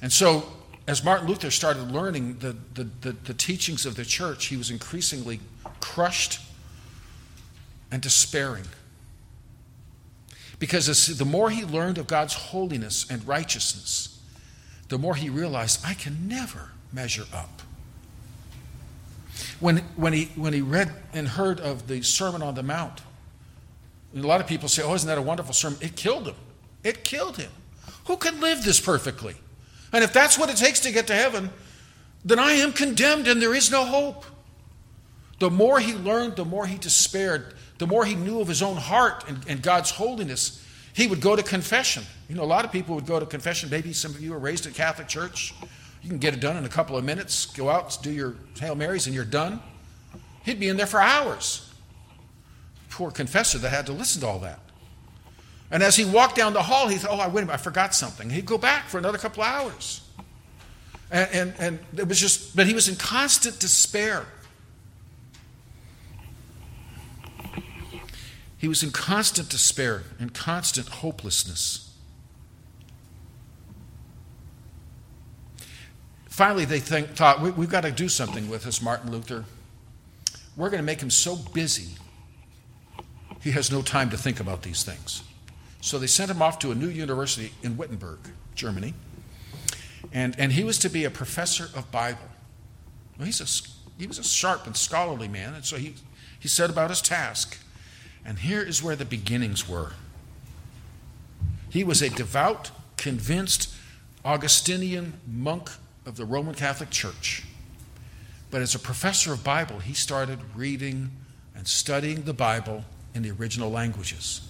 And 0.01 0.13
so 0.13 0.45
as 0.87 1.05
Martin 1.05 1.29
Luther 1.29 1.51
started 1.51 1.91
learning 1.91 2.39
the, 2.39 2.57
the, 2.75 2.89
the, 3.01 3.13
the, 3.13 3.35
teachings 3.35 3.87
of 3.87 3.95
the 3.95 4.05
church, 4.05 4.47
he 4.47 4.57
was 4.57 4.71
increasingly 4.71 5.41
crushed 5.81 6.41
and 7.91 8.03
despairing. 8.03 8.65
Because 10.63 11.19
the 11.19 11.25
more 11.25 11.51
he 11.51 11.65
learned 11.65 11.99
of 11.99 12.07
God's 12.07 12.35
holiness 12.35 13.05
and 13.11 13.27
righteousness, 13.27 14.21
the 14.91 14.97
more 14.97 15.17
he 15.17 15.29
realized, 15.29 15.85
I 15.85 15.95
can 15.95 16.29
never 16.29 16.71
measure 16.93 17.25
up. 17.35 17.63
When, 19.59 19.79
when, 19.97 20.13
he, 20.13 20.27
when 20.37 20.53
he 20.53 20.61
read 20.61 20.93
and 21.13 21.27
heard 21.27 21.59
of 21.59 21.89
the 21.89 22.01
Sermon 22.03 22.43
on 22.43 22.55
the 22.55 22.63
Mount, 22.63 23.01
a 24.15 24.21
lot 24.21 24.41
of 24.41 24.47
people 24.47 24.69
say, 24.69 24.85
Oh, 24.85 24.95
isn't 24.95 25.09
that 25.09 25.19
a 25.19 25.23
wonderful 25.23 25.53
sermon? 25.53 25.81
It 25.83 25.97
killed 25.97 26.29
him. 26.29 26.37
It 26.85 27.03
killed 27.03 27.39
him. 27.39 27.51
Who 28.05 28.17
can 28.17 28.41
live 28.41 28.63
this 28.63 28.79
perfectly? 28.79 29.35
And 29.93 30.05
if 30.05 30.13
that's 30.13 30.39
what 30.39 30.49
it 30.49 30.59
takes 30.59 30.79
to 30.79 30.93
get 30.93 31.09
to 31.09 31.15
heaven, 31.15 31.51
then 32.25 32.39
I 32.39 32.53
am 32.53 32.73
condemned 32.73 33.27
and 33.27 33.43
there 33.43 33.53
is 33.57 33.73
no 33.73 33.85
hope. 33.85 34.25
The 35.41 35.51
more 35.51 35.81
he 35.81 35.93
learned, 35.93 36.37
the 36.37 36.45
more 36.45 36.67
he 36.67 36.79
despaired, 36.79 37.55
the 37.83 37.87
more 37.89 38.05
he 38.05 38.15
knew 38.15 38.41
of 38.41 38.47
his 38.47 38.63
own 38.63 38.77
heart 38.77 39.25
and, 39.27 39.45
and 39.49 39.61
God's 39.61 39.91
holiness, 39.91 40.65
he 40.93 41.09
would 41.09 41.21
go 41.21 41.35
to 41.35 41.43
confession. 41.43 42.05
You 42.29 42.37
know, 42.37 42.45
a 42.45 42.45
lot 42.45 42.65
of 42.65 42.71
people 42.71 42.95
would 42.95 43.07
go 43.07 43.19
to 43.19 43.27
confession. 43.27 43.71
Maybe 43.71 43.93
some 43.93 44.13
of 44.13 44.21
you 44.21 44.33
are 44.35 44.39
raised 44.39 44.67
in 44.67 44.73
Catholic 44.73 45.09
Church. 45.09 45.53
You 46.01 46.09
can 46.09 46.19
get 46.19 46.33
it 46.33 46.39
done 46.39 46.57
in 46.57 46.65
a 46.65 46.69
couple 46.69 46.97
of 46.97 47.05
minutes, 47.05 47.47
go 47.47 47.69
out, 47.69 47.99
do 48.01 48.13
your 48.13 48.37
Hail 48.61 48.77
Marys, 48.77 49.07
and 49.07 49.15
you're 49.17 49.25
done. 49.25 49.61
He'd 50.45 50.61
be 50.61 50.69
in 50.69 50.77
there 50.77 50.87
for 50.87 51.01
hours. 51.01 51.69
Poor 52.89 53.11
confessor 53.11 53.59
that 53.59 53.71
had 53.71 53.87
to 53.87 53.93
listen 53.93 54.21
to 54.21 54.29
all 54.29 54.39
that. 54.39 54.61
And 55.73 55.83
as 55.83 55.97
he 55.97 56.05
walked 56.05 56.37
down 56.37 56.53
the 56.53 56.63
hall, 56.63 56.87
he 56.87 56.99
thought, 56.99 57.11
oh, 57.11 57.29
wait 57.31 57.43
a 57.43 57.47
minute, 57.47 57.51
I 57.51 57.57
forgot 57.57 57.97
something. 57.97 58.31
He'd 58.31 58.47
go 58.47 58.59
back 58.59 58.87
for 58.87 58.99
another 58.99 59.19
couple 59.19 59.43
of 59.43 59.49
hours. 59.49 60.03
And, 61.11 61.29
and, 61.33 61.55
and 61.59 61.79
it 61.99 62.07
was 62.07 62.21
just, 62.21 62.55
but 62.55 62.69
he 62.69 62.75
was 62.75 62.89
in 62.89 62.95
constant 62.95 63.59
despair. 63.59 64.25
He 68.63 68.69
was 68.69 68.85
in 68.85 68.93
constant 68.93 69.49
despair 69.49 70.05
and 70.21 70.33
constant 70.33 70.87
hopelessness. 70.89 71.93
Finally, 76.27 76.67
they 76.67 76.79
think, 76.79 77.09
thought, 77.09 77.43
we, 77.43 77.51
have 77.51 77.69
got 77.69 77.81
to 77.81 77.91
do 77.91 78.09
something 78.09 78.49
with 78.49 78.63
this 78.63 78.81
Martin 78.81 79.11
Luther. 79.11 79.47
We're 80.57 80.71
going 80.71 80.79
to 80.79 80.87
make 80.87 81.01
him 81.01 81.11
so 81.11 81.35
busy, 81.35 81.97
he 83.41 83.51
has 83.51 83.73
no 83.73 83.83
time 83.83 84.11
to 84.11 84.17
think 84.17 84.39
about 84.39 84.63
these 84.63 84.85
things. 84.85 85.25
So 85.81 85.99
they 85.99 86.07
sent 86.07 86.31
him 86.31 86.41
off 86.41 86.61
to 86.61 86.71
a 86.71 86.77
new 86.77 86.87
university 86.87 87.53
in 87.65 87.77
Wittenberg, 87.77 88.21
Germany. 88.55 88.95
And, 90.13 90.39
and 90.39 90.53
he 90.53 90.63
was 90.63 90.79
to 90.79 90.89
be 90.89 91.05
a 91.05 91.11
professor 91.11 91.65
of 91.77 91.91
Bible. 91.91 92.31
Well, 93.19 93.27
he's 93.27 93.41
a, 93.41 94.01
he 94.01 94.07
was 94.07 94.21
a 94.21 94.25
sharp 94.25 94.69
and 94.69 94.77
scholarly 94.77 95.27
man, 95.27 95.53
and 95.53 95.65
so 95.65 95.79
he, 95.79 95.97
he 96.39 96.47
set 96.47 96.71
about 96.71 96.91
his 96.91 97.03
task. 97.03 97.59
And 98.25 98.39
here 98.39 98.63
is 98.63 98.83
where 98.83 98.97
the 98.97 99.05
beginnings 99.05 99.69
were. 99.69 99.93
He 101.69 101.85
was 101.85 102.03
a 102.03 102.11
devout, 102.11 102.71
convinced 102.97 103.75
Augustinian 104.25 105.15
monk 105.27 105.71
of 106.07 106.17
the 106.17 106.25
Roman 106.25 106.55
Catholic 106.55 106.91
Church. 106.91 107.45
But 108.51 108.63
as 108.63 108.75
a 108.75 108.79
professor 108.79 109.33
of 109.33 109.43
Bible, 109.43 109.79
he 109.79 109.95
started 109.95 110.39
reading 110.55 111.11
and 111.57 111.67
studying 111.67 112.23
the 112.23 112.35
Bible 112.35 112.85
in 113.15 113.23
the 113.23 113.31
original 113.31 113.71
languages 113.71 114.43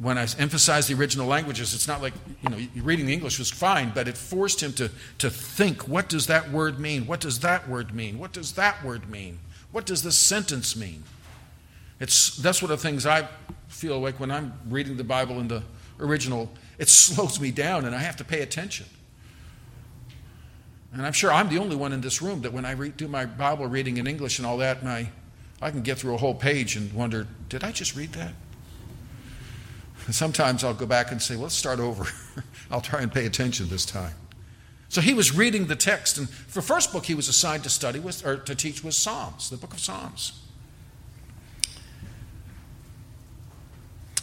when 0.00 0.16
I 0.16 0.26
emphasize 0.38 0.86
the 0.86 0.94
original 0.94 1.26
languages, 1.26 1.74
it's 1.74 1.86
not 1.86 2.00
like, 2.00 2.14
you 2.42 2.48
know, 2.48 2.58
reading 2.82 3.06
the 3.06 3.12
English 3.12 3.38
was 3.38 3.50
fine, 3.50 3.92
but 3.94 4.08
it 4.08 4.16
forced 4.16 4.62
him 4.62 4.72
to, 4.74 4.90
to 5.18 5.28
think 5.28 5.86
what 5.86 6.08
does 6.08 6.26
that 6.28 6.50
word 6.50 6.80
mean? 6.80 7.06
What 7.06 7.20
does 7.20 7.40
that 7.40 7.68
word 7.68 7.94
mean? 7.94 8.18
What 8.18 8.32
does 8.32 8.52
that 8.52 8.82
word 8.82 9.10
mean? 9.10 9.40
What 9.72 9.84
does 9.84 10.02
this 10.02 10.16
sentence 10.16 10.74
mean? 10.74 11.04
It's, 12.00 12.36
that's 12.38 12.62
one 12.62 12.70
of 12.70 12.80
the 12.80 12.88
things 12.88 13.06
I 13.06 13.28
feel 13.68 14.00
like 14.00 14.18
when 14.18 14.30
I'm 14.30 14.54
reading 14.68 14.96
the 14.96 15.04
Bible 15.04 15.38
in 15.38 15.48
the 15.48 15.62
original, 16.00 16.50
it 16.78 16.88
slows 16.88 17.38
me 17.38 17.50
down 17.50 17.84
and 17.84 17.94
I 17.94 17.98
have 17.98 18.16
to 18.16 18.24
pay 18.24 18.40
attention. 18.40 18.86
And 20.92 21.06
I'm 21.06 21.12
sure 21.12 21.30
I'm 21.30 21.48
the 21.48 21.58
only 21.58 21.76
one 21.76 21.92
in 21.92 22.00
this 22.00 22.20
room 22.20 22.40
that 22.40 22.52
when 22.52 22.64
I 22.64 22.74
do 22.74 23.06
my 23.06 23.26
Bible 23.26 23.66
reading 23.66 23.98
in 23.98 24.06
English 24.06 24.38
and 24.38 24.46
all 24.46 24.58
that, 24.58 24.80
and 24.80 24.88
I, 24.88 25.70
can 25.70 25.82
get 25.82 25.98
through 25.98 26.14
a 26.14 26.16
whole 26.16 26.34
page 26.34 26.74
and 26.74 26.92
wonder, 26.92 27.28
did 27.48 27.62
I 27.62 27.70
just 27.70 27.94
read 27.94 28.12
that? 28.14 28.32
And 30.06 30.14
sometimes 30.14 30.64
I'll 30.64 30.74
go 30.74 30.86
back 30.86 31.12
and 31.12 31.22
say, 31.22 31.36
well, 31.36 31.44
let's 31.44 31.54
start 31.54 31.78
over. 31.78 32.06
I'll 32.70 32.80
try 32.80 33.02
and 33.02 33.12
pay 33.12 33.26
attention 33.26 33.68
this 33.68 33.84
time. 33.84 34.14
So 34.88 35.00
he 35.00 35.14
was 35.14 35.36
reading 35.36 35.66
the 35.66 35.76
text, 35.76 36.18
and 36.18 36.26
the 36.26 36.62
first 36.62 36.92
book 36.92 37.04
he 37.04 37.14
was 37.14 37.28
assigned 37.28 37.62
to 37.62 37.70
study 37.70 38.00
was, 38.00 38.24
or 38.24 38.38
to 38.38 38.54
teach 38.56 38.82
was 38.82 38.96
Psalms, 38.96 39.50
the 39.50 39.56
book 39.56 39.72
of 39.72 39.78
Psalms. 39.78 40.40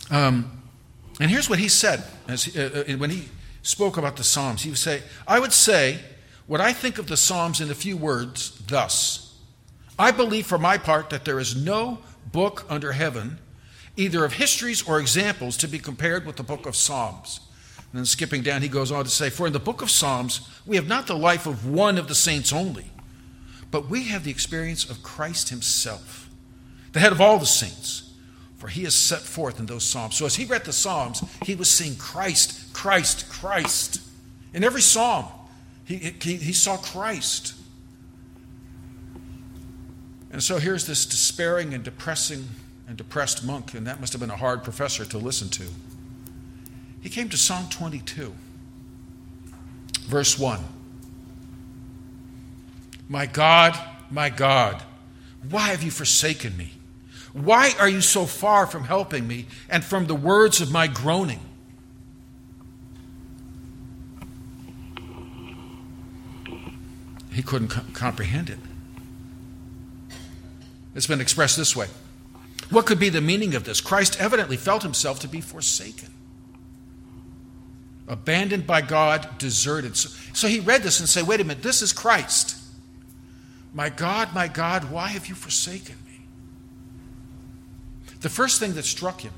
Um, 0.09 0.61
and 1.19 1.29
here's 1.29 1.49
what 1.49 1.59
he 1.59 1.67
said 1.67 2.03
as, 2.27 2.55
uh, 2.55 2.85
uh, 2.87 2.97
when 2.97 3.09
he 3.09 3.29
spoke 3.61 3.97
about 3.97 4.15
the 4.15 4.23
Psalms. 4.23 4.61
He 4.61 4.69
would 4.69 4.77
say, 4.77 5.01
I 5.27 5.39
would 5.39 5.53
say 5.53 5.99
what 6.45 6.61
I 6.61 6.73
think 6.73 6.97
of 6.97 7.07
the 7.07 7.17
Psalms 7.17 7.59
in 7.59 7.69
a 7.69 7.75
few 7.75 7.97
words 7.97 8.61
thus 8.67 9.27
I 9.99 10.11
believe 10.11 10.45
for 10.45 10.57
my 10.57 10.77
part 10.77 11.09
that 11.09 11.25
there 11.25 11.39
is 11.39 11.55
no 11.55 11.99
book 12.31 12.65
under 12.69 12.91
heaven 12.91 13.39
either 13.95 14.23
of 14.23 14.33
histories 14.33 14.87
or 14.87 14.99
examples 14.99 15.57
to 15.57 15.67
be 15.67 15.79
compared 15.79 16.25
with 16.25 16.35
the 16.35 16.43
book 16.43 16.67
of 16.67 16.75
Psalms. 16.75 17.39
And 17.91 17.99
then 17.99 18.05
skipping 18.05 18.43
down, 18.43 18.61
he 18.61 18.67
goes 18.67 18.91
on 18.91 19.03
to 19.03 19.09
say, 19.09 19.31
For 19.31 19.47
in 19.47 19.53
the 19.53 19.59
book 19.59 19.81
of 19.81 19.89
Psalms, 19.89 20.47
we 20.67 20.75
have 20.75 20.87
not 20.87 21.07
the 21.07 21.17
life 21.17 21.47
of 21.47 21.65
one 21.65 21.97
of 21.97 22.07
the 22.07 22.13
saints 22.13 22.53
only, 22.53 22.91
but 23.71 23.89
we 23.89 24.03
have 24.03 24.23
the 24.23 24.29
experience 24.29 24.87
of 24.87 25.01
Christ 25.01 25.49
himself, 25.49 26.29
the 26.91 26.99
head 26.99 27.11
of 27.11 27.19
all 27.19 27.39
the 27.39 27.45
saints. 27.47 28.06
For 28.57 28.67
he 28.67 28.85
is 28.85 28.95
set 28.95 29.21
forth 29.21 29.59
in 29.59 29.67
those 29.67 29.83
Psalms. 29.83 30.15
So 30.15 30.25
as 30.25 30.35
he 30.35 30.45
read 30.45 30.65
the 30.65 30.73
Psalms, 30.73 31.23
he 31.43 31.55
was 31.55 31.69
seeing 31.69 31.95
Christ, 31.95 32.73
Christ, 32.73 33.29
Christ. 33.29 34.01
In 34.53 34.63
every 34.63 34.81
Psalm, 34.81 35.25
he, 35.85 35.97
he, 35.97 36.37
he 36.37 36.53
saw 36.53 36.77
Christ. 36.77 37.53
And 40.31 40.43
so 40.43 40.57
here's 40.57 40.85
this 40.87 41.05
despairing 41.05 41.73
and 41.73 41.83
depressing 41.83 42.47
and 42.87 42.97
depressed 42.97 43.45
monk, 43.45 43.73
and 43.73 43.85
that 43.85 43.99
must 43.99 44.13
have 44.13 44.19
been 44.19 44.31
a 44.31 44.37
hard 44.37 44.63
professor 44.63 45.05
to 45.05 45.17
listen 45.17 45.49
to. 45.49 45.65
He 47.01 47.09
came 47.09 47.29
to 47.29 47.37
Psalm 47.37 47.67
22, 47.69 48.33
verse 50.07 50.39
1. 50.39 50.59
My 53.09 53.25
God, 53.25 53.77
my 54.09 54.29
God, 54.29 54.81
why 55.49 55.69
have 55.69 55.83
you 55.83 55.91
forsaken 55.91 56.57
me? 56.57 56.71
Why 57.43 57.73
are 57.79 57.87
you 57.87 58.01
so 58.01 58.25
far 58.25 58.65
from 58.65 58.85
helping 58.85 59.27
me 59.27 59.45
and 59.69 59.83
from 59.83 60.07
the 60.07 60.15
words 60.15 60.59
of 60.59 60.71
my 60.71 60.87
groaning? 60.87 61.39
He 67.31 67.43
couldn't 67.43 67.67
co- 67.67 67.83
comprehend 67.93 68.49
it. 68.49 68.57
It's 70.95 71.05
been 71.05 71.21
expressed 71.21 71.57
this 71.57 71.75
way 71.75 71.85
What 72.71 72.87
could 72.87 72.99
be 72.99 73.09
the 73.09 73.21
meaning 73.21 73.53
of 73.53 73.65
this? 73.65 73.81
Christ 73.81 74.19
evidently 74.19 74.57
felt 74.57 74.81
himself 74.81 75.19
to 75.19 75.27
be 75.27 75.39
forsaken, 75.39 76.09
abandoned 78.07 78.65
by 78.65 78.81
God, 78.81 79.37
deserted. 79.37 79.95
So, 79.95 80.09
so 80.33 80.47
he 80.47 80.59
read 80.59 80.81
this 80.81 80.99
and 80.99 81.07
said, 81.07 81.27
wait 81.27 81.39
a 81.39 81.43
minute, 81.43 81.61
this 81.61 81.83
is 81.83 81.93
Christ. 81.93 82.55
My 83.75 83.89
God, 83.89 84.33
my 84.33 84.47
God, 84.47 84.89
why 84.89 85.09
have 85.09 85.27
you 85.27 85.35
forsaken? 85.35 85.97
The 88.21 88.29
first 88.29 88.59
thing 88.59 88.73
that 88.73 88.85
struck 88.85 89.21
him 89.21 89.33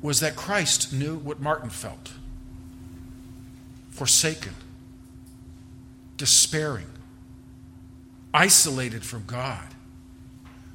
was 0.00 0.20
that 0.20 0.36
Christ 0.36 0.92
knew 0.92 1.16
what 1.16 1.40
Martin 1.40 1.70
felt. 1.70 2.12
Forsaken, 3.90 4.54
despairing, 6.16 6.86
isolated 8.34 9.04
from 9.04 9.24
God, 9.26 9.66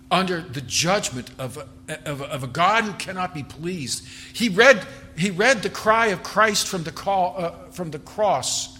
under 0.09 0.41
the 0.41 0.61
judgment 0.61 1.29
of 1.37 1.57
a, 1.57 2.09
of 2.09 2.21
a, 2.21 2.25
of 2.25 2.43
a 2.43 2.47
God 2.47 2.85
who 2.85 2.93
cannot 2.93 3.33
be 3.33 3.43
pleased. 3.43 4.07
He 4.31 4.47
read, 4.47 4.85
he 5.17 5.29
read 5.31 5.63
the 5.63 5.69
cry 5.69 6.07
of 6.07 6.23
Christ 6.23 6.67
from 6.67 6.83
the, 6.83 6.91
call, 6.91 7.35
uh, 7.37 7.51
from 7.71 7.91
the 7.91 7.99
cross, 7.99 8.77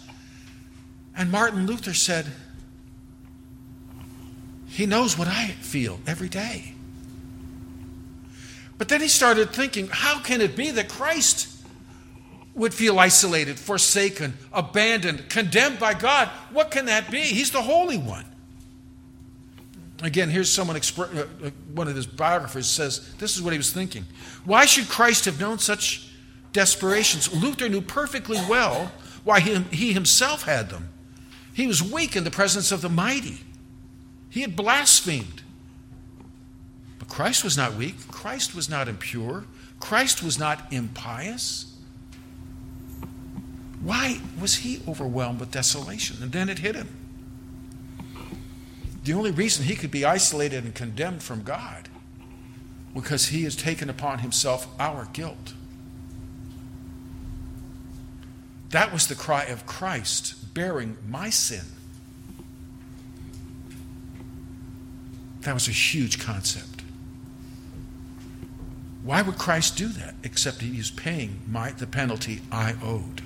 and 1.16 1.32
Martin 1.32 1.66
Luther 1.66 1.94
said, 1.94 2.28
He 4.68 4.86
knows 4.86 5.18
what 5.18 5.28
I 5.28 5.48
feel 5.48 6.00
every 6.06 6.30
day. 6.30 6.74
But 8.78 8.90
then 8.90 9.02
he 9.02 9.08
started 9.08 9.52
thinking, 9.52 9.88
how 9.92 10.20
can 10.20 10.40
it 10.42 10.56
be 10.56 10.72
that 10.72 10.88
Christ 10.88 11.50
would 12.54 12.74
feel 12.74 13.00
isolated, 13.00 13.58
forsaken, 13.58 14.34
abandoned, 14.54 15.30
condemned 15.30 15.80
by 15.80 15.94
God? 15.94 16.28
What 16.52 16.70
can 16.72 16.86
that 16.86 17.10
be? 17.10 17.22
He's 17.22 17.52
the 17.52 17.62
Holy 17.62 17.98
One. 17.98 18.26
Again, 20.04 20.30
here's 20.30 20.52
someone, 20.52 20.76
uh, 20.78 21.02
uh, 21.02 21.50
one 21.74 21.88
of 21.88 21.96
his 21.96 22.06
biographers 22.06 22.68
says, 22.68 23.16
this 23.16 23.36
is 23.36 23.42
what 23.42 23.52
he 23.52 23.58
was 23.58 23.72
thinking. 23.72 24.06
Why 24.46 24.66
should 24.66 24.88
Christ 24.88 25.26
have 25.26 25.40
known 25.40 25.58
such 25.58 26.10
desperations? 26.54 27.34
Luther 27.34 27.68
knew 27.68 27.82
perfectly 27.82 28.38
well 28.48 28.92
why 29.24 29.40
he 29.40 29.94
himself 29.94 30.44
had 30.44 30.70
them. 30.70 30.90
He 31.54 31.66
was 31.66 31.82
weak 31.82 32.16
in 32.16 32.24
the 32.24 32.32
presence 32.32 32.72
of 32.72 32.82
the 32.82 32.90
mighty, 32.90 33.40
he 34.30 34.42
had 34.42 34.56
blasphemed. 34.56 35.44
But 37.00 37.08
Christ 37.08 37.44
was 37.44 37.58
not 37.58 37.76
weak, 37.76 38.08
Christ 38.10 38.56
was 38.56 38.70
not 38.70 38.88
impure, 38.88 39.46
Christ 39.80 40.24
was 40.24 40.40
not 40.40 40.72
impious. 40.72 41.74
Why 43.82 44.20
was 44.40 44.56
he 44.58 44.82
overwhelmed 44.88 45.40
with 45.40 45.52
desolation? 45.52 46.18
And 46.22 46.32
then 46.32 46.50
it 46.50 46.60
hit 46.60 46.76
him. 46.76 46.90
The 49.04 49.14
only 49.14 49.32
reason 49.32 49.66
he 49.66 49.76
could 49.76 49.92
be 49.92 50.04
isolated 50.04 50.66
and 50.66 50.76
condemned 50.76 51.24
from 51.24 51.44
God 51.44 51.88
was 52.94 53.04
because 53.04 53.28
he 53.28 53.44
has 53.44 53.56
taken 53.56 53.90
upon 53.90 54.20
himself 54.20 54.68
our 54.80 55.08
guilt. 55.14 55.54
That 58.72 58.92
was 58.92 59.08
the 59.08 59.16
cry 59.16 59.44
of 59.44 59.66
Christ 59.66 60.54
bearing 60.54 60.98
my 61.08 61.30
sin. 61.30 61.77
That 65.42 65.54
was 65.54 65.68
a 65.68 65.72
huge 65.72 66.20
concept. 66.20 66.84
Why 69.04 69.22
would 69.22 69.38
Christ 69.38 69.78
do 69.78 69.88
that 69.88 70.16
except 70.24 70.62
he 70.62 70.78
was 70.78 70.92
paying 70.92 71.40
my, 71.48 71.72
the 71.72 71.88
penalty 71.88 72.42
I 72.52 72.76
owed? 72.84 73.22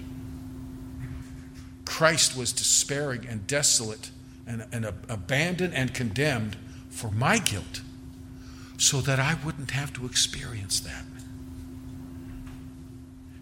Christ 1.85 2.37
was 2.37 2.53
despairing 2.53 3.25
and 3.27 3.47
desolate 3.47 4.11
and, 4.45 4.65
and 4.71 4.85
abandoned 4.85 5.73
and 5.73 5.93
condemned 5.93 6.57
for 6.89 7.09
my 7.11 7.37
guilt 7.37 7.81
so 8.77 9.01
that 9.01 9.19
I 9.19 9.37
wouldn't 9.43 9.71
have 9.71 9.91
to 9.93 10.05
experience 10.05 10.79
that. 10.81 11.03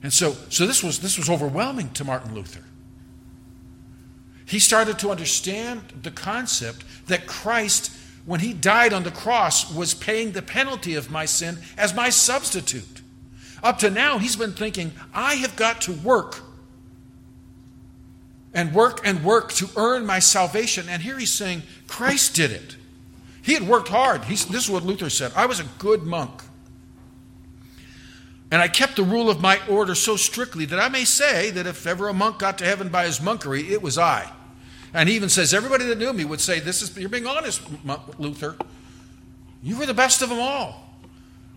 And 0.02 0.14
so, 0.14 0.36
so 0.50 0.66
this, 0.66 0.82
was, 0.82 1.00
this 1.00 1.18
was 1.18 1.30
overwhelming 1.30 1.90
to 1.92 2.04
Martin 2.04 2.34
Luther. 2.34 2.64
He 4.46 4.60
started 4.60 4.98
to 5.00 5.12
understand 5.12 5.82
the 6.02 6.12
concept 6.12 6.84
that 7.08 7.28
Christ 7.28 7.92
when 8.26 8.40
he 8.40 8.54
died 8.54 8.94
on 8.94 9.04
the 9.04 9.12
cross, 9.12 9.74
was 9.74 9.94
paying 9.94 10.32
the 10.32 10.42
penalty 10.42 10.96
of 10.96 11.12
my 11.12 11.26
sin 11.26 11.58
as 11.78 11.94
my 11.94 12.10
substitute. 12.10 13.02
Up 13.64 13.80
to 13.80 13.90
now, 13.90 14.18
he's 14.18 14.36
been 14.36 14.54
thinking, 14.54 14.94
I 15.14 15.36
have 15.36 15.56
got 15.56 15.82
to 15.82 15.94
work 15.94 16.42
and 18.54 18.74
work 18.74 19.02
and 19.06 19.24
work 19.24 19.52
to 19.54 19.70
earn 19.76 20.06
my 20.06 20.20
salvation. 20.20 20.88
And 20.90 21.02
here 21.02 21.18
he's 21.18 21.32
saying, 21.32 21.64
Christ 21.88 22.36
did 22.36 22.52
it. 22.52 22.78
He 23.42 23.54
had 23.54 23.68
worked 23.68 23.90
hard. 23.90 24.26
He's, 24.26 24.46
this 24.46 24.66
is 24.66 24.70
what 24.70 24.84
Luther 24.84 25.10
said 25.10 25.32
I 25.36 25.46
was 25.46 25.60
a 25.60 25.66
good 25.78 26.04
monk. 26.04 26.44
And 28.52 28.62
I 28.62 28.68
kept 28.68 28.96
the 28.96 29.04
rule 29.04 29.30
of 29.30 29.42
my 29.42 29.60
order 29.68 29.94
so 29.94 30.16
strictly 30.16 30.66
that 30.66 30.80
I 30.80 30.90
may 30.90 31.06
say 31.06 31.52
that 31.52 31.68
if 31.68 31.86
ever 31.86 32.08
a 32.08 32.14
monk 32.14 32.40
got 32.40 32.58
to 32.60 32.66
heaven 32.66 32.90
by 32.90 33.06
his 33.06 33.20
monkery, 33.20 33.70
it 33.70 33.82
was 33.82 33.98
I. 33.98 34.32
And 34.94 35.08
he 35.08 35.16
even 35.16 35.30
says, 35.30 35.54
everybody 35.54 35.86
that 35.86 35.98
knew 35.98 36.14
me 36.14 36.26
would 36.26 36.42
say, 36.42 36.60
This 36.60 36.82
is, 36.82 36.98
You're 36.98 37.10
being 37.10 37.28
honest, 37.28 37.62
Luther. 38.18 38.56
You 39.62 39.78
were 39.78 39.86
the 39.86 39.94
best 39.94 40.22
of 40.22 40.30
them 40.30 40.40
all. 40.40 40.90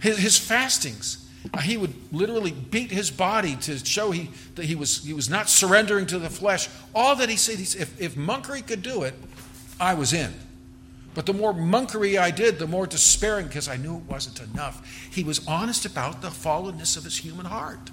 His, 0.01 0.18
his 0.18 0.38
fastings, 0.38 1.29
uh, 1.55 1.61
he 1.61 1.77
would 1.77 1.95
literally 2.12 2.51
beat 2.51 2.90
his 2.90 3.11
body 3.11 3.57
to 3.57 3.79
show 3.85 4.11
he, 4.11 4.31
that 4.57 4.64
he 4.64 4.75
was, 4.75 5.05
he 5.05 5.12
was 5.12 5.31
not 5.31 5.49
surrendering 5.49 6.07
to 6.07 6.18
the 6.18 6.29
flesh. 6.29 6.68
All 6.95 7.14
that 7.16 7.29
he 7.29 7.37
said, 7.37 7.57
he 7.57 7.64
said 7.64 7.83
if, 7.83 8.01
if 8.01 8.14
monkery 8.16 8.66
could 8.66 8.83
do 8.83 9.05
it, 9.05 9.14
I 9.79 9.95
was 9.95 10.12
in. 10.12 10.33
But 11.14 11.27
the 11.27 11.35
more 11.35 11.53
monkery 11.53 12.18
I 12.18 12.31
did, 12.31 12.59
the 12.59 12.66
more 12.66 12.87
despairing 12.87 13.47
because 13.47 13.68
I 13.68 13.77
knew 13.77 13.99
it 13.99 14.05
wasn't 14.05 14.40
enough. 14.53 15.09
He 15.12 15.25
was 15.25 15.47
honest 15.47 15.85
about 15.85 16.23
the 16.23 16.29
fallenness 16.29 16.97
of 16.97 17.05
his 17.05 17.18
human 17.18 17.47
heart. 17.47 17.90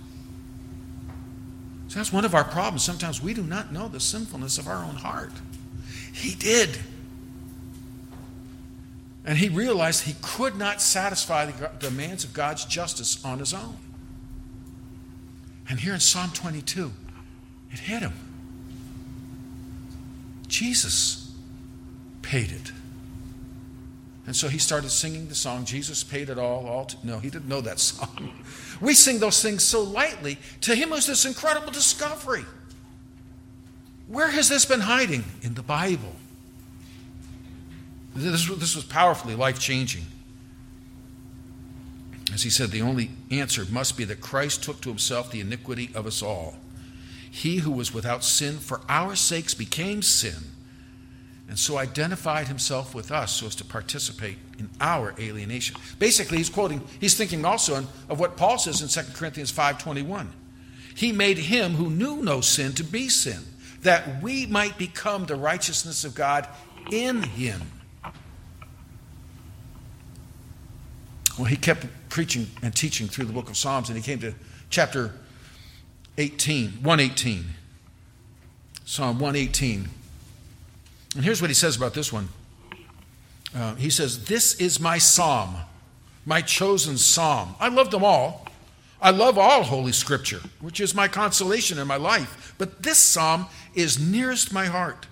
So 1.89 1.95
that's 1.95 2.13
one 2.13 2.23
of 2.23 2.35
our 2.35 2.43
problems. 2.43 2.83
Sometimes 2.83 3.21
we 3.21 3.33
do 3.33 3.41
not 3.41 3.73
know 3.73 3.87
the 3.87 3.99
sinfulness 3.99 4.59
of 4.59 4.67
our 4.67 4.83
own 4.83 4.95
heart. 4.95 5.31
He 6.13 6.35
did. 6.35 6.77
And 9.25 9.39
he 9.39 9.49
realized 9.49 10.03
he 10.03 10.15
could 10.21 10.55
not 10.55 10.83
satisfy 10.83 11.47
the 11.47 11.71
demands 11.79 12.23
of 12.23 12.31
God's 12.31 12.63
justice 12.65 13.23
on 13.25 13.39
his 13.39 13.55
own. 13.55 13.75
And 15.67 15.79
here 15.79 15.95
in 15.95 15.99
Psalm 15.99 16.29
22, 16.31 16.91
it 17.71 17.79
hit 17.79 18.01
him. 18.01 18.13
Jesus 20.47 21.31
paid 22.21 22.51
it. 22.51 22.71
And 24.29 24.35
so 24.35 24.47
he 24.47 24.59
started 24.59 24.91
singing 24.91 25.27
the 25.27 25.33
song, 25.33 25.65
Jesus 25.65 26.03
paid 26.03 26.29
it 26.29 26.37
all. 26.37 26.67
all 26.67 26.85
to, 26.85 26.97
no, 27.03 27.17
he 27.17 27.31
didn't 27.31 27.47
know 27.47 27.61
that 27.61 27.79
song. 27.79 28.31
We 28.79 28.93
sing 28.93 29.17
those 29.17 29.41
things 29.41 29.63
so 29.63 29.81
lightly. 29.81 30.37
To 30.61 30.75
him, 30.75 30.89
it 30.89 30.95
was 30.97 31.07
this 31.07 31.25
incredible 31.25 31.71
discovery. 31.71 32.45
Where 34.07 34.29
has 34.29 34.47
this 34.47 34.65
been 34.65 34.81
hiding? 34.81 35.23
In 35.41 35.55
the 35.55 35.63
Bible. 35.63 36.13
This, 38.15 38.47
this 38.47 38.75
was 38.75 38.85
powerfully 38.85 39.33
life 39.33 39.59
changing. 39.59 40.05
As 42.31 42.43
he 42.43 42.51
said, 42.51 42.69
the 42.69 42.83
only 42.83 43.09
answer 43.31 43.65
must 43.71 43.97
be 43.97 44.03
that 44.03 44.21
Christ 44.21 44.61
took 44.63 44.79
to 44.81 44.89
himself 44.89 45.31
the 45.31 45.41
iniquity 45.41 45.89
of 45.95 46.05
us 46.05 46.21
all. 46.21 46.57
He 47.31 47.57
who 47.57 47.71
was 47.71 47.95
without 47.95 48.23
sin 48.23 48.59
for 48.59 48.81
our 48.87 49.15
sakes 49.15 49.55
became 49.55 50.03
sin 50.03 50.51
and 51.49 51.57
so 51.57 51.79
identified 51.79 52.47
himself 52.47 52.93
with 52.93 53.11
us 53.11 53.33
so 53.33 53.47
as 53.47 53.55
to 53.55 53.65
participate 53.65 54.37
in 54.59 54.69
our 54.79 55.15
alienation. 55.19 55.75
Basically, 55.97 56.37
he's 56.37 56.49
quoting, 56.49 56.81
he's 57.01 57.17
thinking 57.17 57.43
also 57.43 57.83
of 58.07 58.19
what 58.19 58.37
Paul 58.37 58.59
says 58.59 58.81
in 58.81 59.03
2 59.03 59.13
Corinthians 59.13 59.51
5.21. 59.51 60.27
He 60.95 61.11
made 61.11 61.39
him 61.39 61.73
who 61.73 61.89
knew 61.89 62.17
no 62.17 62.39
sin 62.41 62.73
to 62.73 62.83
be 62.83 63.09
sin, 63.09 63.39
that 63.81 64.21
we 64.21 64.45
might 64.45 64.77
become 64.77 65.25
the 65.25 65.35
righteousness 65.35 66.05
of 66.05 66.13
God 66.13 66.47
in 66.91 67.23
him. 67.23 67.61
Well, 71.37 71.45
he 71.45 71.55
kept 71.55 71.87
preaching 72.09 72.47
and 72.61 72.75
teaching 72.75 73.07
through 73.07 73.25
the 73.25 73.33
book 73.33 73.49
of 73.49 73.57
Psalms, 73.57 73.89
and 73.89 73.97
he 73.97 74.03
came 74.03 74.19
to 74.19 74.35
chapter 74.69 75.13
18, 76.17 76.83
118. 76.83 77.45
Psalm 78.85 79.19
118. 79.19 79.87
And 81.15 81.23
here's 81.23 81.41
what 81.41 81.49
he 81.49 81.55
says 81.55 81.75
about 81.75 81.93
this 81.93 82.13
one 82.13 82.29
uh, 83.55 83.75
He 83.75 83.89
says, 83.89 84.25
This 84.25 84.55
is 84.55 84.79
my 84.79 84.97
psalm, 84.97 85.55
my 86.25 86.41
chosen 86.41 86.97
psalm. 86.97 87.55
I 87.59 87.69
love 87.69 87.91
them 87.91 88.03
all. 88.03 88.45
I 89.01 89.11
love 89.11 89.37
all 89.37 89.63
Holy 89.63 89.93
Scripture, 89.93 90.41
which 90.59 90.81
is 90.81 90.93
my 90.93 91.07
consolation 91.07 91.79
in 91.79 91.87
my 91.87 91.95
life. 91.95 92.53
But 92.57 92.83
this 92.83 92.97
psalm 92.97 93.47
is 93.73 93.97
nearest 93.97 94.51
my 94.51 94.65
heart. 94.65 95.07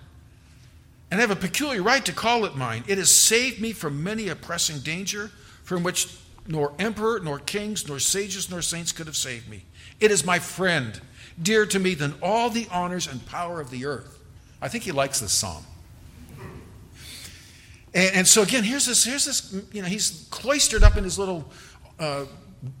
And 1.10 1.18
I 1.18 1.22
have 1.22 1.30
a 1.30 1.36
peculiar 1.36 1.82
right 1.82 2.04
to 2.04 2.12
call 2.12 2.44
it 2.44 2.54
mine. 2.54 2.84
It 2.86 2.98
has 2.98 3.10
saved 3.10 3.62
me 3.62 3.72
from 3.72 4.02
many 4.02 4.28
a 4.28 4.36
pressing 4.36 4.80
danger 4.80 5.30
from 5.64 5.82
which 5.82 6.14
nor 6.46 6.72
emperor, 6.78 7.20
nor 7.20 7.38
kings, 7.38 7.86
nor 7.88 7.98
sages, 7.98 8.50
nor 8.50 8.62
saints 8.62 8.92
could 8.92 9.06
have 9.06 9.16
saved 9.16 9.48
me. 9.48 9.64
It 10.00 10.10
is 10.10 10.24
my 10.24 10.38
friend, 10.38 11.00
dearer 11.40 11.66
to 11.66 11.78
me 11.78 11.94
than 11.94 12.14
all 12.22 12.50
the 12.50 12.66
honors 12.70 13.06
and 13.06 13.24
power 13.26 13.60
of 13.60 13.70
the 13.70 13.84
earth. 13.84 14.18
I 14.60 14.68
think 14.68 14.84
he 14.84 14.92
likes 14.92 15.20
this 15.20 15.32
psalm. 15.32 15.64
And, 17.94 18.16
and, 18.16 18.26
so 18.26 18.42
again, 18.42 18.64
here's 18.64 18.86
this, 18.86 19.04
here's 19.04 19.24
this, 19.24 19.54
you 19.72 19.82
know, 19.82 19.88
he's 19.88 20.26
cloistered 20.30 20.82
up 20.82 20.96
in 20.96 21.04
his 21.04 21.18
little, 21.18 21.50
uh, 21.98 22.26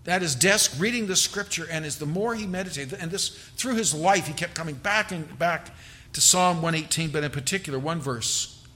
at 0.06 0.22
his 0.22 0.34
desk 0.34 0.74
reading 0.78 1.06
the 1.06 1.16
scripture, 1.16 1.66
and 1.70 1.84
as 1.84 1.98
the 1.98 2.06
more 2.06 2.34
he 2.34 2.46
meditated, 2.46 2.98
and 3.00 3.10
this 3.10 3.28
through 3.56 3.74
his 3.74 3.94
life, 3.94 4.26
he 4.26 4.32
kept 4.32 4.54
coming 4.54 4.74
back 4.74 5.12
and 5.12 5.38
back 5.38 5.70
to 6.12 6.20
Psalm 6.20 6.62
118, 6.62 7.10
but 7.10 7.24
in 7.24 7.30
particular, 7.30 7.78
one 7.78 8.00
verse 8.00 8.66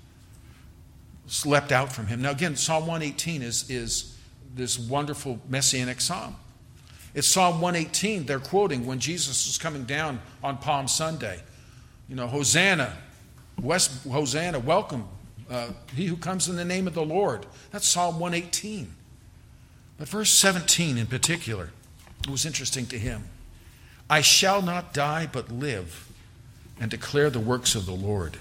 leapt 1.44 1.72
out 1.72 1.92
from 1.92 2.06
him. 2.06 2.20
Now, 2.20 2.30
again, 2.30 2.56
Psalm 2.56 2.86
118 2.86 3.42
is, 3.42 3.68
is 3.70 4.18
this 4.54 4.78
wonderful 4.78 5.40
messianic 5.48 6.00
psalm. 6.00 6.36
It's 7.14 7.28
Psalm 7.28 7.60
118 7.60 8.24
they're 8.24 8.38
quoting 8.38 8.86
when 8.86 8.98
Jesus 8.98 9.46
is 9.46 9.58
coming 9.58 9.84
down 9.84 10.20
on 10.42 10.58
Palm 10.58 10.88
Sunday. 10.88 11.40
You 12.08 12.16
know, 12.16 12.26
Hosanna, 12.26 12.96
West, 13.60 14.06
Hosanna, 14.06 14.58
welcome, 14.58 15.08
uh, 15.52 15.68
he 15.94 16.06
who 16.06 16.16
comes 16.16 16.48
in 16.48 16.56
the 16.56 16.64
name 16.64 16.86
of 16.86 16.94
the 16.94 17.04
Lord. 17.04 17.44
That's 17.70 17.86
Psalm 17.86 18.18
118. 18.18 18.94
But 19.98 20.08
verse 20.08 20.30
17 20.30 20.96
in 20.96 21.06
particular 21.06 21.70
was 22.28 22.46
interesting 22.46 22.86
to 22.86 22.98
him. 22.98 23.24
I 24.08 24.22
shall 24.22 24.62
not 24.62 24.94
die 24.94 25.28
but 25.30 25.52
live 25.52 26.08
and 26.80 26.90
declare 26.90 27.28
the 27.28 27.38
works 27.38 27.74
of 27.74 27.86
the 27.86 27.92
Lord. 27.92 28.38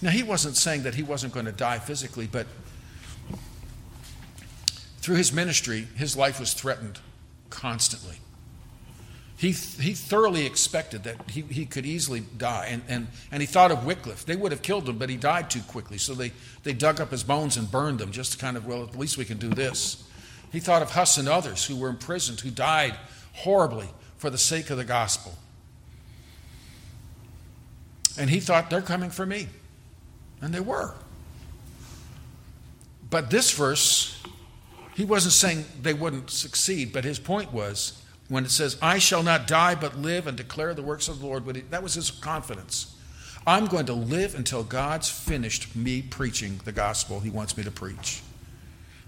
Now, 0.00 0.10
he 0.10 0.22
wasn't 0.22 0.56
saying 0.56 0.82
that 0.82 0.94
he 0.94 1.02
wasn't 1.02 1.32
going 1.32 1.46
to 1.46 1.52
die 1.52 1.78
physically, 1.78 2.26
but 2.26 2.46
through 4.98 5.16
his 5.16 5.32
ministry, 5.32 5.88
his 5.96 6.16
life 6.16 6.40
was 6.40 6.52
threatened 6.52 7.00
constantly. 7.48 8.16
He, 9.44 9.52
he 9.52 9.92
thoroughly 9.92 10.46
expected 10.46 11.04
that 11.04 11.30
he, 11.30 11.42
he 11.42 11.66
could 11.66 11.84
easily 11.84 12.20
die. 12.38 12.68
And, 12.70 12.82
and, 12.88 13.08
and 13.30 13.42
he 13.42 13.46
thought 13.46 13.70
of 13.70 13.84
Wycliffe. 13.84 14.24
They 14.24 14.36
would 14.36 14.52
have 14.52 14.62
killed 14.62 14.88
him, 14.88 14.96
but 14.96 15.10
he 15.10 15.18
died 15.18 15.50
too 15.50 15.60
quickly. 15.60 15.98
So 15.98 16.14
they, 16.14 16.32
they 16.62 16.72
dug 16.72 16.98
up 16.98 17.10
his 17.10 17.22
bones 17.22 17.58
and 17.58 17.70
burned 17.70 17.98
them, 17.98 18.10
just 18.10 18.32
to 18.32 18.38
kind 18.38 18.56
of, 18.56 18.64
well, 18.64 18.84
at 18.84 18.98
least 18.98 19.18
we 19.18 19.26
can 19.26 19.36
do 19.36 19.50
this. 19.50 20.02
He 20.50 20.60
thought 20.60 20.80
of 20.80 20.92
Huss 20.92 21.18
and 21.18 21.28
others 21.28 21.66
who 21.66 21.76
were 21.76 21.90
imprisoned, 21.90 22.40
who 22.40 22.50
died 22.50 22.94
horribly 23.34 23.90
for 24.16 24.30
the 24.30 24.38
sake 24.38 24.70
of 24.70 24.78
the 24.78 24.84
gospel. 24.84 25.34
And 28.16 28.30
he 28.30 28.40
thought, 28.40 28.70
they're 28.70 28.80
coming 28.80 29.10
for 29.10 29.26
me. 29.26 29.48
And 30.40 30.54
they 30.54 30.60
were. 30.60 30.94
But 33.10 33.28
this 33.28 33.50
verse 33.50 34.22
he 34.94 35.04
wasn't 35.04 35.34
saying 35.34 35.64
they 35.82 35.92
wouldn't 35.92 36.30
succeed, 36.30 36.92
but 36.92 37.04
his 37.04 37.18
point 37.18 37.52
was 37.52 38.00
when 38.34 38.44
it 38.44 38.50
says, 38.50 38.76
I 38.82 38.98
shall 38.98 39.22
not 39.22 39.46
die 39.46 39.76
but 39.76 39.96
live 39.96 40.26
and 40.26 40.36
declare 40.36 40.74
the 40.74 40.82
works 40.82 41.06
of 41.06 41.20
the 41.20 41.26
Lord, 41.26 41.44
that 41.70 41.84
was 41.84 41.94
his 41.94 42.10
confidence. 42.10 42.96
I'm 43.46 43.66
going 43.66 43.86
to 43.86 43.92
live 43.92 44.34
until 44.34 44.64
God's 44.64 45.08
finished 45.08 45.76
me 45.76 46.02
preaching 46.02 46.60
the 46.64 46.72
gospel 46.72 47.20
he 47.20 47.30
wants 47.30 47.56
me 47.56 47.62
to 47.62 47.70
preach. 47.70 48.22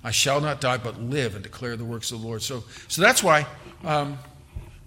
I 0.05 0.13
shall 0.13 0.41
not 0.41 0.61
die 0.61 0.77
but 0.77 1.01
live 1.01 1.35
and 1.35 1.43
declare 1.43 1.77
the 1.77 1.85
works 1.85 2.13
of 2.13 2.21
the 2.21 2.27
Lord. 2.27 2.41
So, 2.41 2.63
so 2.87 3.03
that's 3.03 3.21
why, 3.21 3.49
um, 3.83 4.17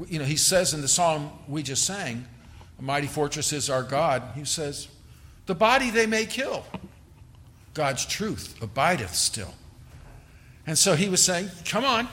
you 0.07 0.19
know, 0.19 0.25
he 0.25 0.37
says 0.37 0.73
in 0.73 0.79
the 0.79 0.87
psalm 0.87 1.31
we 1.45 1.61
just 1.61 1.83
sang, 1.83 2.25
A 2.77 2.81
mighty 2.81 3.07
fortress 3.07 3.51
is 3.51 3.69
our 3.69 3.83
God. 3.83 4.23
He 4.35 4.45
says, 4.45 4.87
The 5.47 5.55
body 5.55 5.89
they 5.89 6.05
may 6.05 6.25
kill, 6.25 6.63
God's 7.73 8.05
truth 8.05 8.55
abideth 8.61 9.15
still. 9.15 9.53
And 10.65 10.77
so 10.77 10.95
he 10.95 11.09
was 11.09 11.21
saying, 11.21 11.49
Come 11.65 11.83
on, 11.83 12.07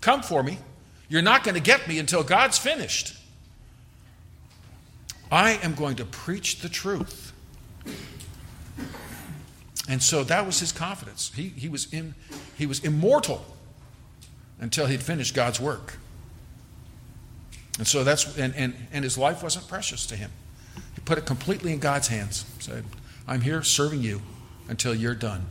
come 0.00 0.22
for 0.22 0.44
me. 0.44 0.58
You're 1.08 1.22
not 1.22 1.44
going 1.44 1.54
to 1.54 1.60
get 1.60 1.86
me 1.86 1.98
until 1.98 2.22
God's 2.22 2.58
finished. 2.58 3.16
I 5.30 5.52
am 5.62 5.74
going 5.74 5.96
to 5.96 6.04
preach 6.04 6.60
the 6.60 6.68
truth. 6.68 7.32
And 9.88 10.02
so 10.02 10.24
that 10.24 10.46
was 10.46 10.60
his 10.60 10.72
confidence. 10.72 11.32
He, 11.34 11.48
he, 11.48 11.68
was, 11.68 11.92
in, 11.92 12.14
he 12.56 12.66
was 12.66 12.80
immortal 12.84 13.44
until 14.60 14.86
he'd 14.86 15.02
finished 15.02 15.34
God's 15.34 15.60
work. 15.60 15.98
And 17.78 17.86
so 17.86 18.04
that's, 18.04 18.38
and, 18.38 18.54
and, 18.54 18.74
and 18.92 19.04
his 19.04 19.18
life 19.18 19.42
wasn't 19.42 19.68
precious 19.68 20.06
to 20.06 20.16
him. 20.16 20.30
He 20.94 21.00
put 21.04 21.18
it 21.18 21.26
completely 21.26 21.72
in 21.72 21.80
God's 21.80 22.08
hands. 22.08 22.44
Said, 22.60 22.84
I'm 23.26 23.40
here 23.40 23.62
serving 23.62 24.02
you 24.02 24.22
until 24.68 24.94
you're 24.94 25.14
done. 25.14 25.46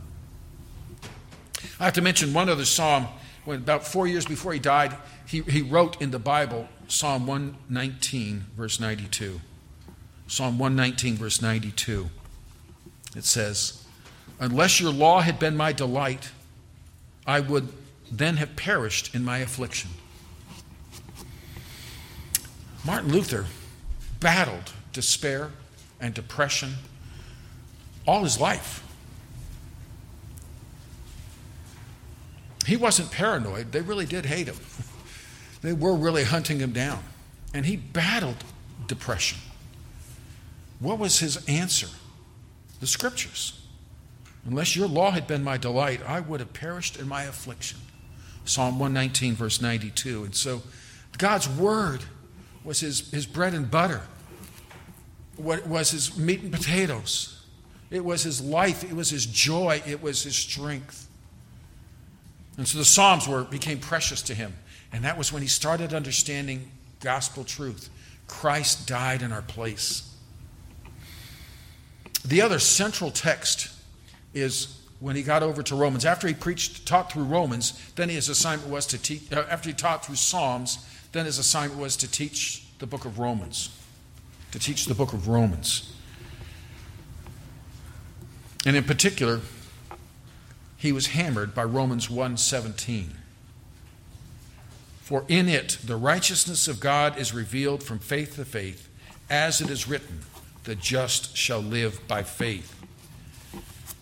I 1.78 1.84
have 1.84 1.94
to 1.94 2.02
mention 2.02 2.32
one 2.32 2.48
other 2.48 2.64
psalm. 2.64 3.06
When 3.44 3.58
about 3.58 3.86
four 3.86 4.06
years 4.06 4.24
before 4.24 4.52
he 4.54 4.58
died, 4.58 4.96
he, 5.26 5.40
he 5.42 5.62
wrote 5.62 6.00
in 6.00 6.10
the 6.10 6.18
Bible 6.18 6.68
Psalm 6.88 7.26
119, 7.26 8.46
verse 8.56 8.78
92. 8.78 9.40
Psalm 10.26 10.58
119, 10.58 11.16
verse 11.16 11.40
92. 11.40 12.08
It 13.16 13.24
says, 13.24 13.84
Unless 14.40 14.80
your 14.80 14.92
law 14.92 15.20
had 15.20 15.38
been 15.38 15.56
my 15.56 15.72
delight, 15.72 16.30
I 17.26 17.40
would 17.40 17.68
then 18.10 18.36
have 18.36 18.56
perished 18.56 19.14
in 19.14 19.24
my 19.24 19.38
affliction. 19.38 19.90
Martin 22.84 23.12
Luther 23.12 23.46
battled 24.20 24.72
despair 24.92 25.50
and 26.00 26.12
depression 26.12 26.74
all 28.06 28.24
his 28.24 28.38
life. 28.38 28.82
He 32.66 32.76
wasn't 32.76 33.10
paranoid. 33.10 33.72
They 33.72 33.80
really 33.80 34.06
did 34.06 34.26
hate 34.26 34.46
him. 34.46 34.56
They 35.64 35.72
were 35.72 35.94
really 35.94 36.24
hunting 36.24 36.58
him 36.58 36.72
down. 36.72 37.02
And 37.54 37.64
he 37.64 37.76
battled 37.76 38.44
depression. 38.86 39.38
What 40.78 40.98
was 40.98 41.20
his 41.20 41.42
answer? 41.48 41.88
The 42.80 42.86
scriptures. 42.86 43.58
Unless 44.44 44.76
your 44.76 44.86
law 44.86 45.10
had 45.10 45.26
been 45.26 45.42
my 45.42 45.56
delight, 45.56 46.02
I 46.06 46.20
would 46.20 46.40
have 46.40 46.52
perished 46.52 46.98
in 46.98 47.08
my 47.08 47.22
affliction. 47.22 47.78
Psalm 48.44 48.78
119, 48.78 49.36
verse 49.36 49.62
92. 49.62 50.24
And 50.24 50.34
so 50.34 50.60
God's 51.16 51.48
word 51.48 52.02
was 52.62 52.80
his, 52.80 53.10
his 53.10 53.24
bread 53.24 53.54
and 53.54 53.70
butter, 53.70 54.02
what 55.38 55.66
was 55.66 55.92
his 55.92 56.18
meat 56.18 56.42
and 56.42 56.52
potatoes. 56.52 57.42
It 57.90 58.04
was 58.04 58.22
his 58.22 58.42
life, 58.42 58.84
it 58.84 58.94
was 58.94 59.08
his 59.08 59.24
joy, 59.24 59.80
it 59.86 60.02
was 60.02 60.24
his 60.24 60.36
strength. 60.36 61.08
And 62.58 62.68
so 62.68 62.76
the 62.76 62.84
Psalms 62.84 63.26
were, 63.26 63.44
became 63.44 63.78
precious 63.78 64.20
to 64.22 64.34
him. 64.34 64.52
And 64.94 65.02
that 65.02 65.18
was 65.18 65.32
when 65.32 65.42
he 65.42 65.48
started 65.48 65.92
understanding 65.92 66.70
gospel 67.00 67.42
truth. 67.42 67.90
Christ 68.28 68.86
died 68.86 69.22
in 69.22 69.32
our 69.32 69.42
place. 69.42 70.08
The 72.24 72.40
other 72.40 72.60
central 72.60 73.10
text 73.10 73.70
is 74.34 74.80
when 75.00 75.16
he 75.16 75.24
got 75.24 75.42
over 75.42 75.64
to 75.64 75.74
Romans. 75.74 76.04
After 76.04 76.28
he 76.28 76.32
preached, 76.32 76.86
taught 76.86 77.10
through 77.10 77.24
Romans, 77.24 77.72
then 77.96 78.08
his 78.08 78.28
assignment 78.28 78.70
was 78.70 78.86
to 78.86 78.98
teach, 78.98 79.32
uh, 79.32 79.44
after 79.50 79.68
he 79.68 79.74
taught 79.74 80.06
through 80.06 80.14
Psalms, 80.14 80.86
then 81.10 81.26
his 81.26 81.38
assignment 81.40 81.80
was 81.80 81.96
to 81.96 82.08
teach 82.08 82.64
the 82.78 82.86
book 82.86 83.04
of 83.04 83.18
Romans. 83.18 83.76
To 84.52 84.60
teach 84.60 84.86
the 84.86 84.94
book 84.94 85.12
of 85.12 85.26
Romans. 85.26 85.92
And 88.64 88.76
in 88.76 88.84
particular, 88.84 89.40
he 90.76 90.92
was 90.92 91.08
hammered 91.08 91.52
by 91.52 91.64
Romans 91.64 92.08
1:17. 92.08 93.23
For 95.04 95.26
in 95.28 95.50
it 95.50 95.76
the 95.84 95.96
righteousness 95.96 96.66
of 96.66 96.80
God 96.80 97.18
is 97.18 97.34
revealed 97.34 97.82
from 97.82 97.98
faith 97.98 98.36
to 98.36 98.44
faith, 98.46 98.88
as 99.28 99.60
it 99.60 99.68
is 99.68 99.86
written, 99.86 100.20
the 100.64 100.74
just 100.74 101.36
shall 101.36 101.60
live 101.60 102.00
by 102.08 102.22
faith. 102.22 102.74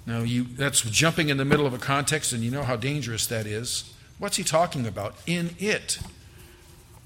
Now 0.07 0.21
you 0.21 0.45
that's 0.45 0.83
jumping 0.83 1.29
in 1.29 1.39
the 1.39 1.45
middle 1.45 1.67
of 1.67 1.75
a 1.75 1.79
context 1.79 2.33
and 2.33 2.45
you 2.45 2.53
know 2.53 2.63
how 2.63 2.77
dangerous 2.77 3.27
that 3.27 3.47
is. 3.47 3.93
What's 4.21 4.37
he 4.37 4.45
talking 4.45 4.87
about? 4.87 5.17
In 5.27 5.57
it 5.59 5.99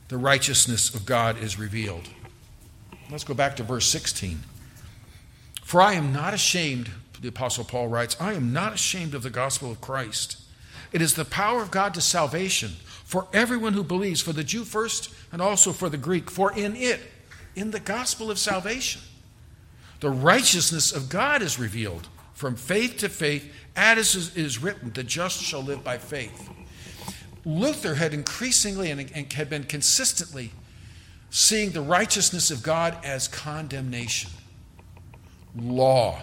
the 0.08 0.18
righteousness 0.18 0.94
of 0.94 1.06
God 1.06 1.38
is 1.42 1.58
revealed. 1.58 2.10
Let's 3.10 3.24
go 3.24 3.32
back 3.32 3.56
to 3.56 3.62
verse 3.62 3.86
16. 3.86 4.40
For 5.62 5.80
I 5.80 5.94
am 5.94 6.12
not 6.12 6.34
ashamed 6.34 6.90
the 7.22 7.28
Apostle 7.28 7.64
Paul 7.64 7.88
writes, 7.88 8.14
I 8.20 8.34
am 8.34 8.52
not 8.52 8.74
ashamed 8.74 9.14
of 9.14 9.22
the 9.22 9.30
gospel 9.30 9.70
of 9.70 9.80
Christ. 9.80 10.38
It 10.92 11.00
is 11.00 11.14
the 11.14 11.24
power 11.24 11.62
of 11.62 11.70
God 11.70 11.94
to 11.94 12.02
salvation 12.02 12.72
for 13.06 13.26
everyone 13.32 13.72
who 13.72 13.82
believes, 13.82 14.20
for 14.20 14.32
the 14.34 14.44
Jew 14.44 14.64
first 14.64 15.14
and 15.32 15.40
also 15.40 15.72
for 15.72 15.88
the 15.88 15.96
Greek. 15.96 16.30
For 16.30 16.52
in 16.52 16.76
it, 16.76 17.00
in 17.54 17.70
the 17.70 17.80
gospel 17.80 18.30
of 18.30 18.38
salvation, 18.38 19.00
the 20.00 20.10
righteousness 20.10 20.92
of 20.92 21.08
God 21.08 21.40
is 21.40 21.58
revealed 21.58 22.08
from 22.34 22.54
faith 22.54 22.98
to 22.98 23.08
faith, 23.08 23.50
as 23.74 24.36
is 24.36 24.62
written, 24.62 24.92
the 24.92 25.02
just 25.02 25.42
shall 25.42 25.62
live 25.62 25.82
by 25.82 25.96
faith. 25.96 26.50
Luther 27.46 27.94
had 27.94 28.12
increasingly 28.12 28.90
and 28.90 29.32
had 29.32 29.48
been 29.48 29.64
consistently 29.64 30.50
seeing 31.30 31.70
the 31.70 31.80
righteousness 31.80 32.50
of 32.50 32.62
God 32.62 32.98
as 33.04 33.28
condemnation, 33.28 34.30
law 35.56 36.22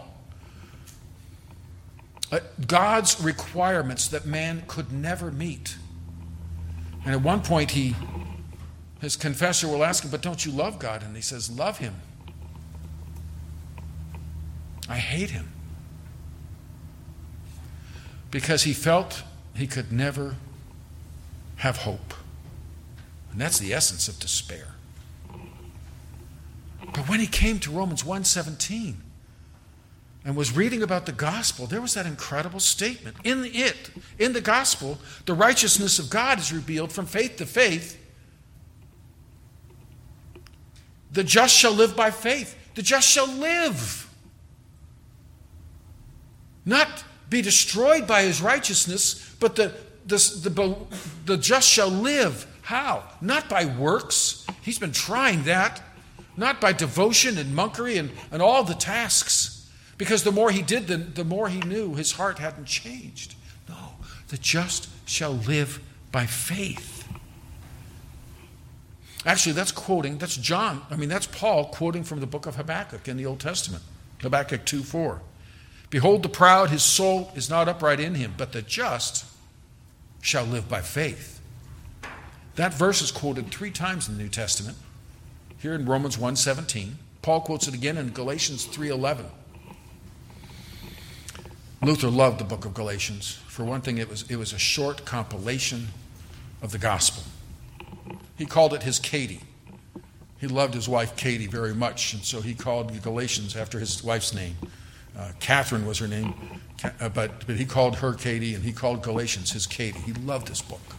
uh, 2.34 2.40
God's 2.66 3.22
requirements 3.22 4.08
that 4.08 4.26
man 4.26 4.64
could 4.68 4.92
never 4.92 5.30
meet. 5.30 5.78
And 7.06 7.14
at 7.14 7.22
one 7.22 7.42
point, 7.42 7.72
he, 7.72 7.96
his 9.02 9.16
confessor 9.16 9.68
will 9.68 9.84
ask 9.84 10.04
him, 10.04 10.12
But 10.12 10.22
don't 10.22 10.46
you 10.46 10.52
love 10.52 10.80
God? 10.80 11.04
And 11.04 11.16
he 11.16 11.22
says, 11.22 11.50
Love 11.50 11.80
him. 11.80 11.96
I 14.88 14.98
hate 14.98 15.32
him. 15.32 15.52
Because 18.32 18.64
he 18.64 18.74
felt 18.74 19.24
he 19.56 19.68
could 19.68 19.92
never 19.92 20.36
have 21.58 21.78
hope. 21.78 22.14
And 23.32 23.40
that's 23.40 23.60
the 23.60 23.74
essence 23.74 24.08
of 24.08 24.20
despair. 24.20 24.68
But 26.94 27.10
when 27.10 27.20
he 27.20 27.28
came 27.28 27.60
to 27.60 27.72
Romans 27.72 28.04
1:17 28.04 28.96
and 30.26 30.36
was 30.36 30.56
reading 30.56 30.82
about 30.84 31.06
the 31.06 31.12
gospel, 31.12 31.66
there 31.66 31.82
was 31.82 31.94
that 31.96 32.06
incredible 32.06 32.60
statement. 32.60 33.18
In 33.24 33.44
it, 33.46 33.92
in 34.18 34.34
the 34.34 34.42
gospel, 34.42 34.98
the 35.26 35.34
righteousness 35.34 36.00
of 36.00 36.10
God 36.10 36.40
is 36.40 36.54
revealed 36.54 36.92
from 36.92 37.06
faith 37.06 37.38
to 37.38 37.46
faith. 37.46 38.00
The 41.12 41.24
just 41.24 41.56
shall 41.56 41.74
live 41.74 41.96
by 41.96 42.10
faith. 42.10 42.58
The 42.76 42.82
just 42.82 43.08
shall 43.08 43.28
live. 43.28 44.10
Not 46.66 47.04
be 47.30 47.42
destroyed 47.42 48.08
by 48.08 48.24
his 48.24 48.42
righteousness, 48.42 49.36
but 49.40 49.56
the, 49.56 49.74
the, 50.06 50.18
the, 50.50 50.76
the 51.26 51.38
just 51.38 51.70
shall 51.70 51.90
live. 51.90 52.48
How? 52.62 53.04
Not 53.20 53.50
by 53.50 53.66
works. 53.66 54.48
He's 54.62 54.80
been 54.80 54.94
trying 54.94 55.44
that. 55.44 55.82
Not 56.38 56.62
by 56.62 56.72
devotion 56.72 57.38
and 57.38 57.56
monkery 57.56 58.00
and, 58.00 58.10
and 58.32 58.42
all 58.42 58.64
the 58.64 58.74
tasks. 58.74 59.63
Because 59.98 60.24
the 60.24 60.32
more 60.32 60.52
he 60.52 60.62
did, 60.62 60.88
the, 60.88 60.98
the 60.98 61.24
more 61.24 61.50
he 61.50 61.60
knew 61.60 61.96
his 61.96 62.14
heart 62.14 62.40
hadn't 62.40 62.66
changed. 62.66 63.36
No, 63.70 63.96
the 64.30 64.38
just 64.38 64.90
shall 65.08 65.34
live 65.34 65.80
by 66.12 66.26
faith. 66.26 67.08
Actually, 69.26 69.54
that's 69.54 69.72
quoting, 69.72 70.18
that's 70.18 70.36
John, 70.36 70.82
I 70.90 70.96
mean, 70.96 71.10
that's 71.10 71.28
Paul 71.28 71.66
quoting 71.66 72.04
from 72.04 72.20
the 72.20 72.28
book 72.28 72.46
of 72.46 72.56
Habakkuk 72.56 73.08
in 73.08 73.18
the 73.18 73.26
Old 73.26 73.40
Testament. 73.40 73.84
Habakkuk 74.22 74.66
2 74.66 74.84
4. 74.84 75.22
Behold 75.90 76.24
the 76.24 76.30
proud, 76.30 76.72
his 76.72 76.82
soul 76.82 77.32
is 77.36 77.50
not 77.50 77.70
upright 77.70 78.00
in 78.00 78.16
him, 78.16 78.34
but 78.38 78.52
the 78.52 78.62
just 78.62 79.26
shall 80.22 80.44
live 80.44 80.68
by 80.68 80.82
faith. 80.82 81.40
That 82.56 82.74
verse 82.74 83.02
is 83.02 83.12
quoted 83.12 83.52
three 83.52 83.72
times 83.72 84.08
in 84.08 84.18
the 84.18 84.24
New 84.24 84.30
Testament. 84.30 84.78
Here 85.60 85.74
in 85.74 85.86
Romans 85.86 86.18
1:17, 86.18 86.98
Paul 87.22 87.42
quotes 87.42 87.68
it 87.68 87.74
again 87.74 87.98
in 87.98 88.10
Galatians 88.10 88.66
3:11. 88.66 89.30
Luther 91.84 92.10
loved 92.10 92.40
the 92.40 92.46
book 92.46 92.64
of 92.64 92.74
Galatians. 92.74 93.40
For 93.48 93.66
one 93.66 93.82
thing, 93.82 93.98
it 93.98 94.10
was, 94.10 94.30
it 94.32 94.38
was 94.38 94.54
a 94.54 94.58
short 94.58 95.04
compilation 95.04 95.88
of 96.62 96.72
the 96.72 96.78
gospel. 96.78 97.24
He 98.38 98.46
called 98.46 98.74
it 98.74 98.84
his 98.84 99.00
Katie. 99.00 99.42
He 100.40 100.48
loved 100.48 100.74
his 100.74 100.88
wife 100.88 101.18
Katie 101.18 101.48
very 101.48 101.74
much, 101.74 102.14
and 102.14 102.24
so 102.24 102.40
he 102.40 102.54
called 102.54 103.02
Galatians 103.02 103.58
after 103.58 103.80
his 103.80 104.02
wife's 104.02 104.34
name. 104.34 104.56
Uh, 105.18 105.32
Catherine 105.42 105.86
was 105.86 106.00
her 106.00 106.08
name, 106.08 106.34
uh, 107.00 107.10
but, 107.10 107.46
but 107.46 107.58
he 107.58 107.66
called 107.66 107.98
her 107.98 108.14
Katie, 108.14 108.56
and 108.56 108.64
he 108.64 108.72
called 108.72 109.04
Galatians 109.04 109.52
his 109.52 109.68
Katie. 109.68 110.00
He 110.00 110.14
loved 110.14 110.48
this 110.48 110.62
book. 110.62 110.96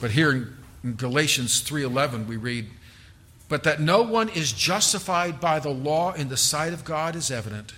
But 0.00 0.10
here 0.10 0.32
in, 0.32 0.56
in 0.82 0.94
Galatians 0.96 1.62
3:11 1.62 2.26
we 2.26 2.36
read, 2.36 2.68
"But 3.48 3.62
that 3.64 3.80
no 3.80 4.02
one 4.02 4.28
is 4.28 4.52
justified 4.52 5.40
by 5.40 5.60
the 5.60 5.70
law 5.70 6.12
in 6.12 6.28
the 6.28 6.36
sight 6.36 6.72
of 6.72 6.84
God 6.84 7.14
is 7.16 7.30
evident, 7.30 7.72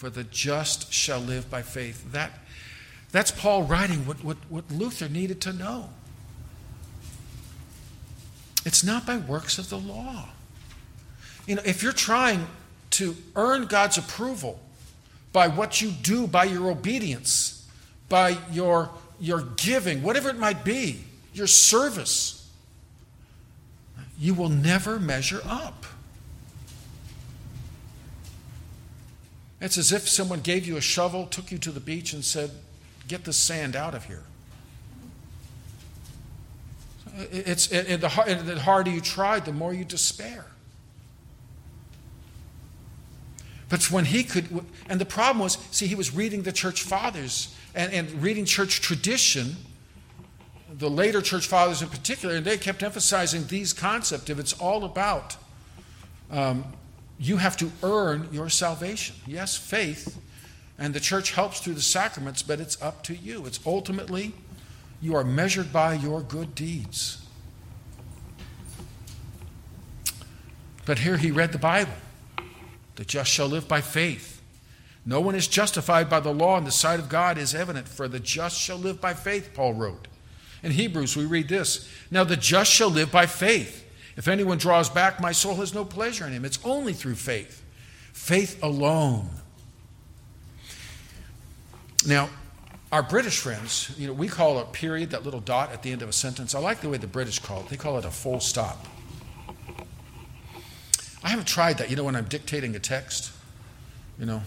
for 0.00 0.08
the 0.08 0.24
just 0.24 0.92
shall 0.92 1.20
live 1.20 1.50
by 1.50 1.60
faith." 1.60 2.10
That, 2.12 2.32
that's 3.12 3.30
Paul 3.30 3.64
writing 3.64 4.06
what, 4.06 4.24
what, 4.24 4.38
what 4.48 4.70
Luther 4.70 5.08
needed 5.08 5.40
to 5.42 5.52
know. 5.52 5.90
It's 8.64 8.82
not 8.82 9.06
by 9.06 9.18
works 9.18 9.58
of 9.58 9.68
the 9.68 9.78
law. 9.78 10.30
You 11.46 11.56
know, 11.56 11.62
if 11.64 11.82
you're 11.82 11.92
trying 11.92 12.46
to 12.92 13.14
earn 13.36 13.66
God's 13.66 13.98
approval 13.98 14.58
by 15.32 15.48
what 15.48 15.80
you 15.80 15.90
do, 15.90 16.26
by 16.26 16.44
your 16.44 16.70
obedience, 16.70 17.68
by 18.08 18.38
your, 18.50 18.90
your 19.20 19.42
giving, 19.42 20.02
whatever 20.02 20.30
it 20.30 20.38
might 20.38 20.64
be, 20.64 21.04
your 21.34 21.46
service, 21.46 22.48
you 24.18 24.34
will 24.34 24.48
never 24.48 24.98
measure 24.98 25.40
up. 25.44 25.86
It's 29.60 29.76
as 29.76 29.92
if 29.92 30.08
someone 30.08 30.40
gave 30.40 30.66
you 30.66 30.76
a 30.76 30.80
shovel, 30.80 31.26
took 31.26 31.52
you 31.52 31.58
to 31.58 31.70
the 31.70 31.80
beach, 31.80 32.12
and 32.12 32.24
said, 32.24 32.50
Get 33.08 33.24
the 33.24 33.32
sand 33.32 33.76
out 33.76 33.94
of 33.94 34.04
here. 34.04 34.22
It's, 37.32 37.70
it, 37.72 37.90
it, 37.90 38.00
the 38.00 38.08
harder 38.08 38.90
you 38.90 39.00
try, 39.00 39.40
the 39.40 39.52
more 39.52 39.74
you 39.74 39.84
despair. 39.84 40.46
But 43.68 43.90
when 43.90 44.04
he 44.06 44.24
could, 44.24 44.64
and 44.88 45.00
the 45.00 45.04
problem 45.04 45.38
was, 45.38 45.56
see, 45.70 45.86
he 45.86 45.94
was 45.94 46.14
reading 46.14 46.42
the 46.42 46.52
church 46.52 46.82
fathers 46.82 47.54
and, 47.74 47.92
and 47.92 48.22
reading 48.22 48.44
church 48.44 48.80
tradition, 48.80 49.56
the 50.72 50.90
later 50.90 51.20
church 51.20 51.46
fathers 51.46 51.82
in 51.82 51.88
particular, 51.88 52.34
and 52.34 52.44
they 52.44 52.58
kept 52.58 52.82
emphasizing 52.82 53.46
these 53.46 53.72
concepts 53.72 54.28
of 54.28 54.38
it's 54.38 54.52
all 54.54 54.84
about 54.84 55.36
um, 56.30 56.64
you 57.20 57.36
have 57.36 57.56
to 57.58 57.70
earn 57.82 58.28
your 58.32 58.48
salvation. 58.48 59.14
Yes, 59.26 59.54
faith, 59.54 60.18
and 60.78 60.94
the 60.94 61.00
church 61.00 61.32
helps 61.32 61.60
through 61.60 61.74
the 61.74 61.82
sacraments, 61.82 62.42
but 62.42 62.60
it's 62.60 62.80
up 62.80 63.04
to 63.04 63.14
you. 63.14 63.44
It's 63.44 63.60
ultimately, 63.66 64.32
you 65.02 65.14
are 65.14 65.22
measured 65.22 65.70
by 65.70 65.94
your 65.94 66.22
good 66.22 66.54
deeds. 66.54 67.26
But 70.86 71.00
here 71.00 71.18
he 71.18 71.30
read 71.30 71.52
the 71.52 71.58
Bible. 71.58 71.92
The 72.96 73.04
just 73.04 73.30
shall 73.30 73.48
live 73.48 73.68
by 73.68 73.82
faith. 73.82 74.40
No 75.04 75.20
one 75.20 75.34
is 75.34 75.46
justified 75.46 76.08
by 76.08 76.20
the 76.20 76.32
law 76.32 76.56
in 76.56 76.64
the 76.64 76.70
sight 76.70 77.00
of 77.00 77.10
God 77.10 77.36
is 77.36 77.54
evident, 77.54 77.86
for 77.86 78.08
the 78.08 78.20
just 78.20 78.58
shall 78.58 78.78
live 78.78 79.00
by 79.00 79.12
faith, 79.12 79.50
Paul 79.54 79.74
wrote. 79.74 80.08
In 80.62 80.72
Hebrews, 80.72 81.16
we 81.16 81.26
read 81.26 81.48
this 81.48 81.86
Now 82.10 82.24
the 82.24 82.36
just 82.36 82.70
shall 82.70 82.90
live 82.90 83.12
by 83.12 83.26
faith. 83.26 83.86
If 84.20 84.28
anyone 84.28 84.58
draws 84.58 84.90
back, 84.90 85.18
my 85.18 85.32
soul 85.32 85.54
has 85.54 85.72
no 85.72 85.82
pleasure 85.82 86.26
in 86.26 86.34
him. 86.34 86.44
It's 86.44 86.58
only 86.62 86.92
through 86.92 87.14
faith, 87.14 87.64
faith 88.12 88.62
alone. 88.62 89.30
Now, 92.06 92.28
our 92.92 93.02
British 93.02 93.38
friends, 93.38 93.90
you 93.96 94.06
know, 94.06 94.12
we 94.12 94.28
call 94.28 94.58
a 94.58 94.66
period, 94.66 95.12
that 95.12 95.24
little 95.24 95.40
dot 95.40 95.72
at 95.72 95.82
the 95.82 95.90
end 95.90 96.02
of 96.02 96.10
a 96.10 96.12
sentence. 96.12 96.54
I 96.54 96.58
like 96.58 96.82
the 96.82 96.90
way 96.90 96.98
the 96.98 97.06
British 97.06 97.38
call 97.38 97.60
it. 97.60 97.70
They 97.70 97.78
call 97.78 97.96
it 97.96 98.04
a 98.04 98.10
full 98.10 98.40
stop. 98.40 98.86
I 101.24 101.30
haven't 101.30 101.48
tried 101.48 101.78
that. 101.78 101.88
You 101.88 101.96
know, 101.96 102.04
when 102.04 102.14
I'm 102.14 102.26
dictating 102.26 102.76
a 102.76 102.78
text, 102.78 103.32
you 104.18 104.26
know, 104.26 104.42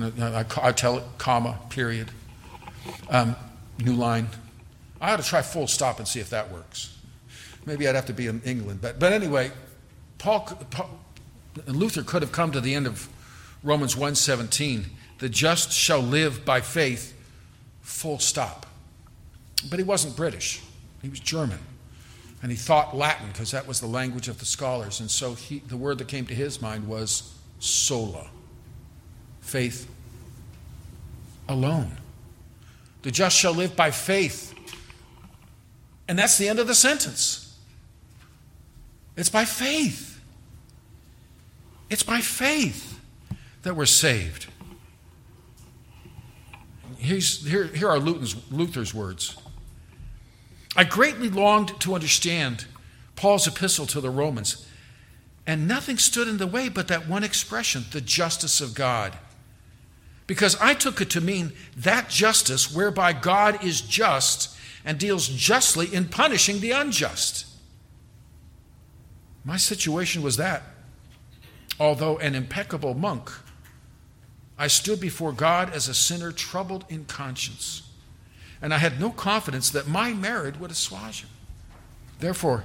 I, 0.00 0.44
I 0.62 0.70
tell 0.70 0.96
it 0.96 1.02
comma, 1.18 1.58
period, 1.70 2.12
um, 3.10 3.34
new 3.80 3.94
line. 3.94 4.28
I 5.00 5.12
ought 5.12 5.16
to 5.16 5.24
try 5.24 5.42
full 5.42 5.66
stop 5.66 5.98
and 5.98 6.06
see 6.06 6.20
if 6.20 6.30
that 6.30 6.52
works. 6.52 6.97
Maybe 7.68 7.86
I'd 7.86 7.94
have 7.94 8.06
to 8.06 8.14
be 8.14 8.26
in 8.26 8.40
England. 8.46 8.80
But, 8.80 8.98
but 8.98 9.12
anyway, 9.12 9.52
Paul, 10.16 10.40
Paul 10.70 10.88
Luther 11.66 12.02
could 12.02 12.22
have 12.22 12.32
come 12.32 12.50
to 12.52 12.62
the 12.62 12.74
end 12.74 12.86
of 12.86 13.08
Romans 13.62 13.94
1:17, 13.94 14.86
the 15.18 15.28
just 15.28 15.70
shall 15.70 16.00
live 16.00 16.46
by 16.46 16.62
faith, 16.62 17.14
full 17.82 18.18
stop. 18.18 18.66
But 19.68 19.78
he 19.78 19.84
wasn't 19.84 20.16
British. 20.16 20.62
He 21.02 21.10
was 21.10 21.20
German. 21.20 21.58
And 22.42 22.50
he 22.50 22.56
thought 22.56 22.96
Latin 22.96 23.28
because 23.32 23.50
that 23.50 23.66
was 23.66 23.80
the 23.80 23.86
language 23.86 24.28
of 24.28 24.38
the 24.38 24.46
scholars. 24.46 25.00
And 25.00 25.10
so 25.10 25.34
he, 25.34 25.58
the 25.58 25.76
word 25.76 25.98
that 25.98 26.08
came 26.08 26.24
to 26.26 26.34
his 26.34 26.62
mind 26.62 26.86
was 26.86 27.34
sola 27.58 28.30
faith 29.40 29.88
alone. 31.48 31.96
The 33.02 33.10
just 33.10 33.36
shall 33.36 33.52
live 33.52 33.76
by 33.76 33.90
faith. 33.90 34.54
And 36.06 36.18
that's 36.18 36.38
the 36.38 36.48
end 36.48 36.58
of 36.58 36.66
the 36.66 36.74
sentence. 36.74 37.47
It's 39.18 39.28
by 39.28 39.44
faith. 39.44 40.20
It's 41.90 42.04
by 42.04 42.20
faith 42.20 43.00
that 43.62 43.74
we're 43.74 43.84
saved. 43.84 44.46
Here's, 46.98 47.44
here, 47.44 47.64
here 47.64 47.88
are 47.88 47.98
Luther's, 47.98 48.36
Luther's 48.52 48.94
words. 48.94 49.36
I 50.76 50.84
greatly 50.84 51.28
longed 51.28 51.80
to 51.80 51.96
understand 51.96 52.66
Paul's 53.16 53.48
epistle 53.48 53.86
to 53.86 54.00
the 54.00 54.08
Romans, 54.08 54.64
and 55.48 55.66
nothing 55.66 55.98
stood 55.98 56.28
in 56.28 56.36
the 56.36 56.46
way 56.46 56.68
but 56.68 56.86
that 56.86 57.08
one 57.08 57.24
expression, 57.24 57.86
the 57.90 58.00
justice 58.00 58.60
of 58.60 58.72
God. 58.74 59.18
Because 60.28 60.54
I 60.60 60.74
took 60.74 61.00
it 61.00 61.10
to 61.10 61.20
mean 61.20 61.54
that 61.76 62.08
justice 62.08 62.72
whereby 62.72 63.14
God 63.14 63.64
is 63.64 63.80
just 63.80 64.56
and 64.84 64.96
deals 64.96 65.26
justly 65.26 65.92
in 65.92 66.04
punishing 66.04 66.60
the 66.60 66.70
unjust. 66.70 67.47
My 69.48 69.56
situation 69.56 70.22
was 70.22 70.36
that. 70.36 70.62
Although 71.80 72.18
an 72.18 72.34
impeccable 72.34 72.92
monk, 72.92 73.30
I 74.58 74.66
stood 74.66 75.00
before 75.00 75.32
God 75.32 75.72
as 75.72 75.88
a 75.88 75.94
sinner 75.94 76.32
troubled 76.32 76.84
in 76.88 77.06
conscience 77.06 77.88
and 78.60 78.74
I 78.74 78.78
had 78.78 79.00
no 79.00 79.10
confidence 79.10 79.70
that 79.70 79.86
my 79.86 80.12
merit 80.12 80.58
would 80.60 80.70
assuage 80.70 81.22
him. 81.22 81.30
Therefore, 82.18 82.64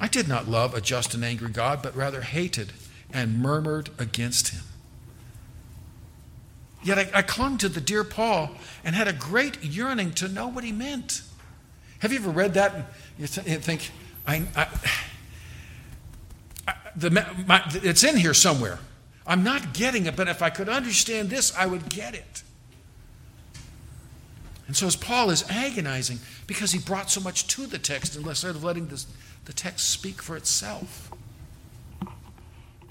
I 0.00 0.08
did 0.08 0.28
not 0.28 0.48
love 0.48 0.74
a 0.74 0.80
just 0.80 1.14
and 1.14 1.24
angry 1.24 1.50
God, 1.50 1.82
but 1.82 1.94
rather 1.94 2.22
hated 2.22 2.72
and 3.12 3.40
murmured 3.40 3.90
against 3.98 4.48
him. 4.48 4.62
Yet 6.82 6.98
I, 6.98 7.18
I, 7.18 7.22
clung 7.22 7.58
to 7.58 7.68
the 7.68 7.80
dear 7.80 8.04
Paul 8.04 8.50
and 8.82 8.94
had 8.94 9.06
a 9.06 9.12
great 9.12 9.62
yearning 9.62 10.12
to 10.12 10.28
know 10.28 10.48
what 10.48 10.64
he 10.64 10.72
meant. 10.72 11.22
Have 11.98 12.12
you 12.12 12.18
ever 12.18 12.30
read 12.30 12.54
that 12.54 12.74
and 12.74 12.84
you, 13.18 13.26
th- 13.26 13.46
you 13.46 13.58
think, 13.58 13.90
I, 14.26 14.46
I, 14.56 14.62
I 14.62 14.90
the, 16.96 17.10
my, 17.46 17.62
it's 17.74 18.04
in 18.04 18.16
here 18.16 18.34
somewhere. 18.34 18.78
I'm 19.26 19.44
not 19.44 19.74
getting 19.74 20.06
it, 20.06 20.16
but 20.16 20.28
if 20.28 20.42
I 20.42 20.50
could 20.50 20.68
understand 20.68 21.30
this, 21.30 21.54
I 21.56 21.66
would 21.66 21.88
get 21.88 22.14
it. 22.14 22.42
And 24.66 24.76
so 24.76 24.86
as 24.86 24.96
Paul 24.96 25.30
is 25.30 25.44
agonizing, 25.50 26.20
because 26.46 26.72
he 26.72 26.78
brought 26.78 27.10
so 27.10 27.20
much 27.20 27.46
to 27.48 27.66
the 27.66 27.78
text 27.78 28.16
instead 28.16 28.54
of 28.54 28.64
letting 28.64 28.86
this, 28.86 29.06
the 29.44 29.52
text 29.52 29.90
speak 29.90 30.22
for 30.22 30.36
itself. 30.36 31.10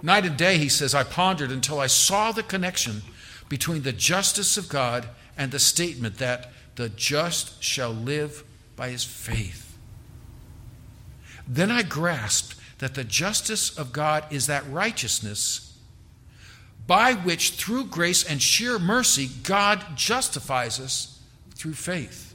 Night 0.03 0.25
and 0.25 0.37
day, 0.37 0.57
he 0.57 0.69
says, 0.69 0.93
I 0.93 1.03
pondered 1.03 1.51
until 1.51 1.79
I 1.79 1.87
saw 1.87 2.31
the 2.31 2.43
connection 2.43 3.01
between 3.49 3.81
the 3.83 3.91
justice 3.91 4.57
of 4.57 4.69
God 4.69 5.09
and 5.37 5.51
the 5.51 5.59
statement 5.59 6.17
that 6.17 6.51
the 6.75 6.89
just 6.89 7.61
shall 7.63 7.91
live 7.91 8.43
by 8.75 8.89
his 8.89 9.03
faith. 9.03 9.77
Then 11.47 11.71
I 11.71 11.81
grasped 11.83 12.55
that 12.79 12.95
the 12.95 13.03
justice 13.03 13.77
of 13.77 13.93
God 13.93 14.25
is 14.31 14.47
that 14.47 14.69
righteousness 14.69 15.77
by 16.87 17.13
which, 17.13 17.51
through 17.51 17.85
grace 17.85 18.23
and 18.23 18.41
sheer 18.41 18.79
mercy, 18.79 19.29
God 19.43 19.85
justifies 19.95 20.79
us 20.79 21.21
through 21.53 21.73
faith. 21.73 22.33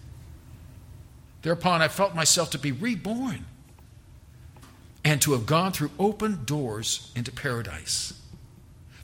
Thereupon, 1.43 1.83
I 1.83 1.89
felt 1.89 2.15
myself 2.15 2.51
to 2.51 2.59
be 2.59 2.71
reborn 2.71 3.47
and 5.05 5.21
to 5.23 5.33
have 5.33 5.45
gone 5.45 5.73
through 5.73 5.91
open 5.99 6.45
doors 6.45 7.11
into 7.17 7.33
paradise. 7.33 8.15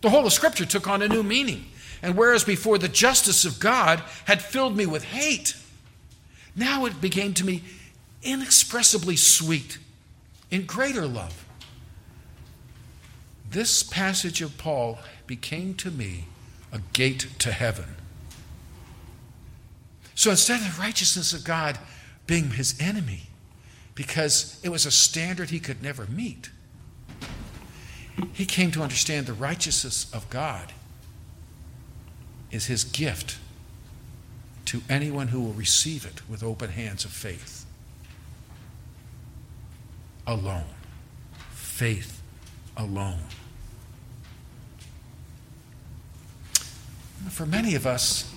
The 0.00 0.10
whole 0.10 0.24
of 0.24 0.32
Scripture 0.32 0.64
took 0.64 0.86
on 0.86 1.02
a 1.02 1.08
new 1.08 1.22
meaning. 1.22 1.66
And 2.02 2.16
whereas 2.16 2.44
before 2.44 2.78
the 2.78 2.88
justice 2.88 3.44
of 3.44 3.60
God 3.60 4.02
had 4.24 4.40
filled 4.40 4.76
me 4.76 4.86
with 4.86 5.04
hate, 5.04 5.54
now 6.56 6.86
it 6.86 7.00
became 7.00 7.34
to 7.34 7.44
me 7.44 7.62
inexpressibly 8.22 9.16
sweet, 9.16 9.78
in 10.50 10.66
greater 10.66 11.06
love. 11.06 11.44
This 13.50 13.82
passage 13.82 14.42
of 14.42 14.56
Paul 14.58 14.98
became 15.26 15.74
to 15.74 15.90
me 15.90 16.24
a 16.72 16.80
gate 16.92 17.28
to 17.40 17.52
heaven. 17.52 17.96
So 20.14 20.30
instead 20.30 20.60
of 20.60 20.76
the 20.76 20.80
righteousness 20.80 21.32
of 21.32 21.44
God 21.44 21.78
being 22.26 22.50
his 22.50 22.80
enemy, 22.80 23.22
because 23.94 24.60
it 24.62 24.68
was 24.68 24.86
a 24.86 24.90
standard 24.90 25.50
he 25.50 25.60
could 25.60 25.82
never 25.82 26.06
meet, 26.06 26.50
he 28.32 28.44
came 28.44 28.70
to 28.72 28.82
understand 28.82 29.26
the 29.26 29.32
righteousness 29.32 30.12
of 30.12 30.28
God 30.30 30.72
is 32.50 32.66
his 32.66 32.84
gift 32.84 33.38
to 34.66 34.82
anyone 34.88 35.28
who 35.28 35.40
will 35.40 35.52
receive 35.52 36.04
it 36.04 36.28
with 36.28 36.42
open 36.42 36.70
hands 36.70 37.04
of 37.04 37.10
faith. 37.10 37.59
Alone. 40.30 40.62
Faith 41.50 42.22
alone. 42.76 43.18
For 47.30 47.44
many 47.44 47.74
of 47.74 47.84
us, 47.84 48.32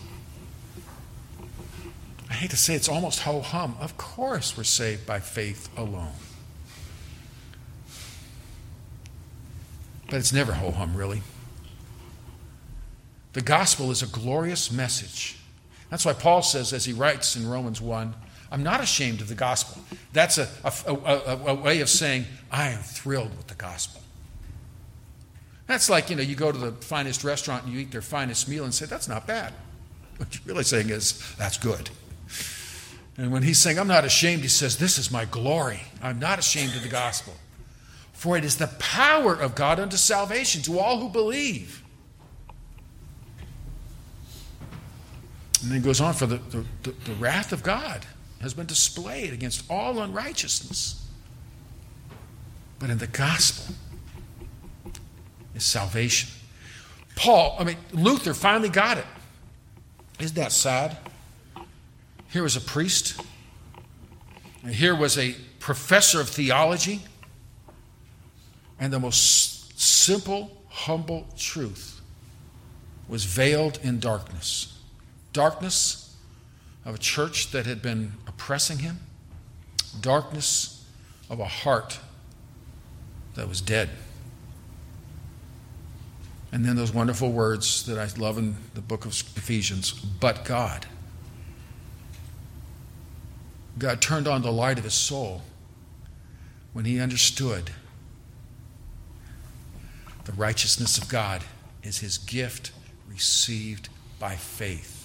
I 2.31 2.33
hate 2.33 2.49
to 2.49 2.57
say 2.57 2.73
it's 2.73 2.89
almost 2.89 3.19
ho 3.19 3.41
hum. 3.41 3.75
Of 3.79 3.95
course, 3.95 4.57
we're 4.57 4.63
saved 4.63 5.05
by 5.05 5.19
faith 5.19 5.69
alone. 5.77 6.13
But 10.07 10.15
it's 10.15 10.33
never 10.33 10.53
ho 10.53 10.71
hum, 10.71 10.97
really. 10.97 11.21
The 13.33 13.41
gospel 13.41 13.91
is 13.91 14.01
a 14.01 14.07
glorious 14.07 14.71
message. 14.71 15.37
That's 15.91 16.05
why 16.05 16.13
Paul 16.13 16.41
says, 16.41 16.73
as 16.73 16.85
he 16.85 16.93
writes 16.93 17.35
in 17.35 17.47
Romans 17.47 17.79
1, 17.79 18.15
I'm 18.53 18.63
not 18.63 18.81
ashamed 18.81 19.19
of 19.19 19.27
the 19.27 19.35
gospel. 19.35 19.81
That's 20.13 20.37
a, 20.37 20.47
a, 20.63 20.93
a, 20.93 21.37
a, 21.47 21.53
way 21.55 21.81
of 21.81 21.89
saying, 21.89 22.25
I 22.51 22.69
am 22.69 22.79
thrilled 22.79 23.35
with 23.35 23.47
the 23.47 23.55
gospel. 23.55 23.99
That's 25.65 25.89
like, 25.89 26.11
you 26.11 26.15
know, 26.15 26.21
you 26.21 26.35
go 26.35 26.51
to 26.51 26.57
the 26.57 26.71
finest 26.71 27.23
restaurant 27.23 27.65
and 27.65 27.73
you 27.73 27.79
eat 27.79 27.91
their 27.91 28.03
finest 28.03 28.47
meal 28.47 28.63
and 28.63 28.73
say, 28.73 28.85
that's 28.85 29.09
not 29.09 29.25
bad. 29.25 29.53
What 30.17 30.35
you're 30.35 30.53
really 30.53 30.63
saying 30.63 30.91
is, 30.91 31.35
that's 31.35 31.57
good. 31.57 31.89
And 33.17 33.31
when 33.31 33.41
he's 33.41 33.57
saying, 33.57 33.79
I'm 33.79 33.87
not 33.87 34.05
ashamed, 34.05 34.43
he 34.43 34.47
says, 34.47 34.77
This 34.77 34.97
is 34.97 35.11
my 35.11 35.25
glory. 35.25 35.81
I'm 36.01 36.19
not 36.19 36.39
ashamed 36.39 36.75
of 36.75 36.83
the 36.83 36.89
gospel. 36.89 37.33
For 38.11 38.37
it 38.37 38.45
is 38.45 38.57
the 38.57 38.67
power 38.79 39.33
of 39.33 39.55
God 39.55 39.79
unto 39.79 39.97
salvation 39.97 40.61
to 40.63 40.79
all 40.79 40.99
who 40.99 41.09
believe 41.09 41.83
And 45.63 45.71
then 45.71 45.79
he 45.79 45.83
goes 45.83 46.01
on 46.01 46.13
for 46.13 46.25
the, 46.25 46.37
the, 46.37 46.65
the, 46.83 46.91
the 46.91 47.13
wrath 47.15 47.53
of 47.53 47.63
God 47.63 48.05
has 48.43 48.53
been 48.53 48.67
displayed 48.67 49.33
against 49.33 49.63
all 49.69 49.99
unrighteousness. 49.99 51.03
But 52.77 52.89
in 52.89 52.99
the 52.99 53.07
gospel 53.07 53.73
is 55.55 55.63
salvation. 55.63 56.29
Paul, 57.15 57.55
I 57.59 57.63
mean, 57.63 57.77
Luther 57.91 58.33
finally 58.33 58.69
got 58.69 58.97
it. 58.97 59.05
Isn't 60.19 60.35
that 60.35 60.51
sad? 60.51 60.97
Here 62.29 62.43
was 62.43 62.55
a 62.55 62.61
priest, 62.61 63.19
and 64.63 64.73
here 64.73 64.95
was 64.95 65.17
a 65.17 65.35
professor 65.59 66.19
of 66.19 66.29
theology, 66.29 67.01
and 68.79 68.91
the 68.91 68.99
most 68.99 69.79
simple, 69.79 70.63
humble 70.69 71.27
truth 71.37 72.01
was 73.07 73.25
veiled 73.25 73.79
in 73.83 73.99
darkness 73.99 74.73
darkness 75.33 76.15
of 76.85 76.95
a 76.95 76.97
church 76.97 77.51
that 77.51 77.65
had 77.65 77.81
been 77.81 78.13
oppressing 78.35 78.79
him, 78.79 78.99
darkness 80.01 80.85
of 81.29 81.39
a 81.39 81.45
heart 81.45 81.99
that 83.35 83.47
was 83.47 83.61
dead. 83.61 83.89
And 86.51 86.63
then 86.63 86.75
those 86.75 86.93
wonderful 86.93 87.31
words 87.31 87.83
that 87.87 87.97
I 87.97 88.07
love 88.19 88.37
in 88.37 88.55
the 88.75 88.81
book 88.81 89.05
of 89.05 89.11
Ephesians, 89.11 89.91
but 89.91 90.45
God. 90.45 90.85
God 93.79 94.01
turned 94.01 94.27
on 94.27 94.43
the 94.43 94.51
light 94.51 94.77
of 94.77 94.83
his 94.83 94.93
soul 94.93 95.41
when 96.73 96.85
he 96.85 96.99
understood 96.99 97.71
the 100.25 100.31
righteousness 100.33 100.97
of 100.97 101.09
God 101.09 101.43
is 101.81 101.99
his 101.99 102.17
gift 102.17 102.71
received 103.09 103.89
by 104.19 104.35
faith. 104.35 105.02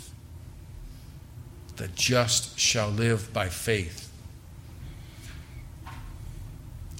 The 1.78 1.88
just 1.88 2.58
shall 2.58 2.88
live 2.88 3.32
by 3.32 3.48
faith 3.48 4.12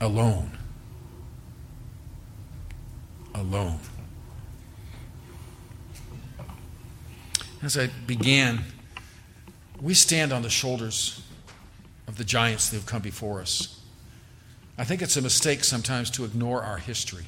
alone. 0.01 0.57
Alone. 3.35 3.81
As 7.61 7.77
I 7.77 7.89
began, 8.07 8.61
we 9.81 9.95
stand 9.95 10.33
on 10.33 10.43
the 10.43 10.51
shoulders 10.51 11.23
of 12.07 12.17
the 12.17 12.25
giants 12.25 12.71
that 12.71 12.77
have 12.77 12.87
come 12.87 13.03
before 13.03 13.41
us. 13.41 13.81
I 14.79 14.85
think 14.85 15.03
it's 15.03 15.17
a 15.17 15.23
mistake 15.23 15.65
sometimes 15.65 16.09
to 16.11 16.25
ignore 16.25 16.63
our 16.63 16.79
history. 16.79 17.25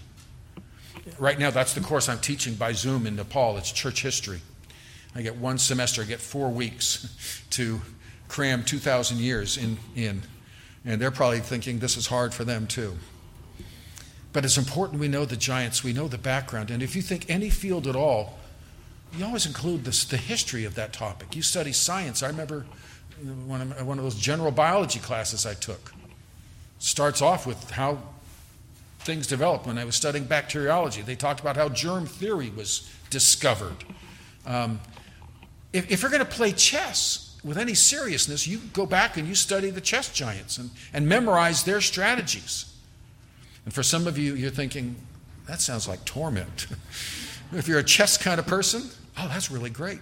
Right 1.18 1.38
now, 1.38 1.50
that's 1.50 1.74
the 1.74 1.80
course 1.80 2.08
I'm 2.08 2.20
teaching 2.20 2.54
by 2.54 2.72
Zoom 2.72 3.06
in 3.06 3.16
Nepal. 3.16 3.58
It's 3.58 3.72
church 3.72 4.02
history. 4.02 4.40
I 5.14 5.22
get 5.22 5.36
one 5.36 5.58
semester, 5.58 6.02
I 6.02 6.04
get 6.04 6.20
four 6.20 6.50
weeks 6.50 7.42
to 7.50 7.80
cram 8.28 8.64
2,000 8.64 9.18
years 9.18 9.56
in, 9.56 9.76
in. 9.96 10.22
And 10.84 11.00
they're 11.00 11.10
probably 11.10 11.40
thinking 11.40 11.78
this 11.78 11.96
is 11.96 12.06
hard 12.06 12.32
for 12.32 12.44
them 12.44 12.66
too. 12.66 12.96
But 14.32 14.44
it's 14.44 14.56
important 14.56 15.00
we 15.00 15.08
know 15.08 15.24
the 15.24 15.36
giants, 15.36 15.82
we 15.82 15.92
know 15.92 16.06
the 16.06 16.18
background. 16.18 16.70
And 16.70 16.82
if 16.82 16.94
you 16.94 17.02
think 17.02 17.28
any 17.28 17.50
field 17.50 17.86
at 17.86 17.96
all, 17.96 18.38
you 19.16 19.24
always 19.24 19.46
include 19.46 19.84
this, 19.84 20.04
the 20.04 20.16
history 20.16 20.64
of 20.64 20.76
that 20.76 20.92
topic. 20.92 21.34
You 21.34 21.42
study 21.42 21.72
science. 21.72 22.22
I 22.22 22.28
remember 22.28 22.64
one 23.46 23.60
of, 23.60 23.86
one 23.86 23.98
of 23.98 24.04
those 24.04 24.14
general 24.14 24.52
biology 24.52 25.00
classes 25.00 25.44
I 25.44 25.54
took. 25.54 25.92
Starts 26.78 27.20
off 27.20 27.46
with 27.46 27.70
how 27.72 27.98
things 29.00 29.26
developed. 29.26 29.66
When 29.66 29.78
I 29.78 29.84
was 29.84 29.96
studying 29.96 30.24
bacteriology, 30.24 31.02
they 31.02 31.16
talked 31.16 31.40
about 31.40 31.56
how 31.56 31.68
germ 31.68 32.06
theory 32.06 32.50
was 32.50 32.88
discovered. 33.10 33.76
Um, 34.46 34.80
if, 35.72 35.90
if 35.90 36.02
you're 36.02 36.10
going 36.10 36.24
to 36.24 36.30
play 36.30 36.52
chess 36.52 37.38
with 37.44 37.58
any 37.58 37.74
seriousness, 37.74 38.46
you 38.46 38.58
go 38.72 38.86
back 38.86 39.16
and 39.16 39.26
you 39.26 39.34
study 39.34 39.70
the 39.70 39.80
chess 39.80 40.12
giants 40.12 40.58
and, 40.58 40.70
and 40.92 41.08
memorize 41.08 41.64
their 41.64 41.80
strategies. 41.80 42.74
And 43.64 43.72
for 43.72 43.82
some 43.82 44.06
of 44.06 44.18
you, 44.18 44.34
you're 44.34 44.50
thinking, 44.50 44.96
that 45.46 45.60
sounds 45.60 45.88
like 45.88 46.04
torment. 46.04 46.66
if 47.52 47.68
you're 47.68 47.78
a 47.78 47.84
chess 47.84 48.16
kind 48.16 48.38
of 48.38 48.46
person, 48.46 48.82
oh, 49.18 49.28
that's 49.28 49.50
really 49.50 49.70
great. 49.70 50.00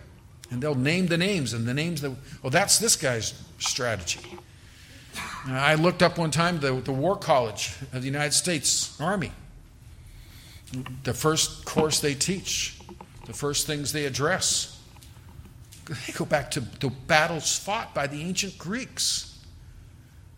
And 0.50 0.62
they'll 0.62 0.74
name 0.74 1.06
the 1.06 1.18
names 1.18 1.52
and 1.52 1.66
the 1.66 1.74
names 1.74 2.00
that, 2.00 2.14
oh, 2.42 2.48
that's 2.48 2.78
this 2.78 2.96
guy's 2.96 3.34
strategy. 3.58 4.20
I 5.46 5.74
looked 5.74 6.02
up 6.02 6.18
one 6.18 6.30
time 6.30 6.60
the, 6.60 6.72
the 6.72 6.92
War 6.92 7.16
College 7.16 7.74
of 7.92 8.00
the 8.00 8.06
United 8.06 8.32
States 8.32 8.98
Army. 9.00 9.32
The 11.04 11.14
first 11.14 11.64
course 11.64 12.00
they 12.00 12.14
teach 12.14 12.78
the 13.26 13.32
first 13.34 13.66
things 13.66 13.92
they 13.92 14.06
address, 14.06 14.77
go 16.14 16.24
back 16.24 16.50
to 16.52 16.60
the 16.60 16.90
battles 17.06 17.58
fought 17.58 17.94
by 17.94 18.06
the 18.06 18.22
ancient 18.22 18.58
Greeks. 18.58 19.38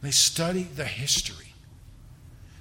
They 0.03 0.11
study 0.11 0.63
the 0.63 0.85
history. 0.85 1.55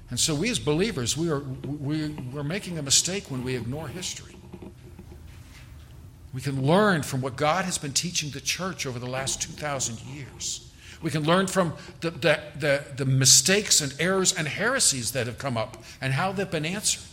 And 0.09 0.19
so 0.19 0.33
we 0.33 0.49
as 0.49 0.59
believers, 0.59 1.15
we 1.15 1.29
are, 1.29 1.39
we, 1.39 2.09
we're 2.09 2.43
making 2.43 2.77
a 2.77 2.81
mistake 2.81 3.29
when 3.29 3.43
we 3.43 3.55
ignore 3.55 3.87
history. 3.87 4.35
We 6.33 6.41
can 6.41 6.65
learn 6.65 7.03
from 7.03 7.21
what 7.21 7.35
God 7.35 7.65
has 7.65 7.77
been 7.77 7.93
teaching 7.93 8.29
the 8.31 8.41
church 8.41 8.85
over 8.85 8.99
the 8.99 9.09
last 9.09 9.41
2,000 9.41 9.99
years. 10.01 10.71
We 11.01 11.11
can 11.11 11.23
learn 11.23 11.47
from 11.47 11.73
the, 12.01 12.11
the, 12.11 12.39
the, 12.57 12.83
the, 12.97 13.05
mistakes 13.05 13.81
and 13.81 13.93
errors 13.99 14.33
and 14.33 14.47
heresies 14.47 15.13
that 15.13 15.27
have 15.27 15.37
come 15.37 15.57
up 15.57 15.81
and 16.01 16.13
how 16.13 16.31
they've 16.31 16.49
been 16.49 16.65
answered. 16.65 17.08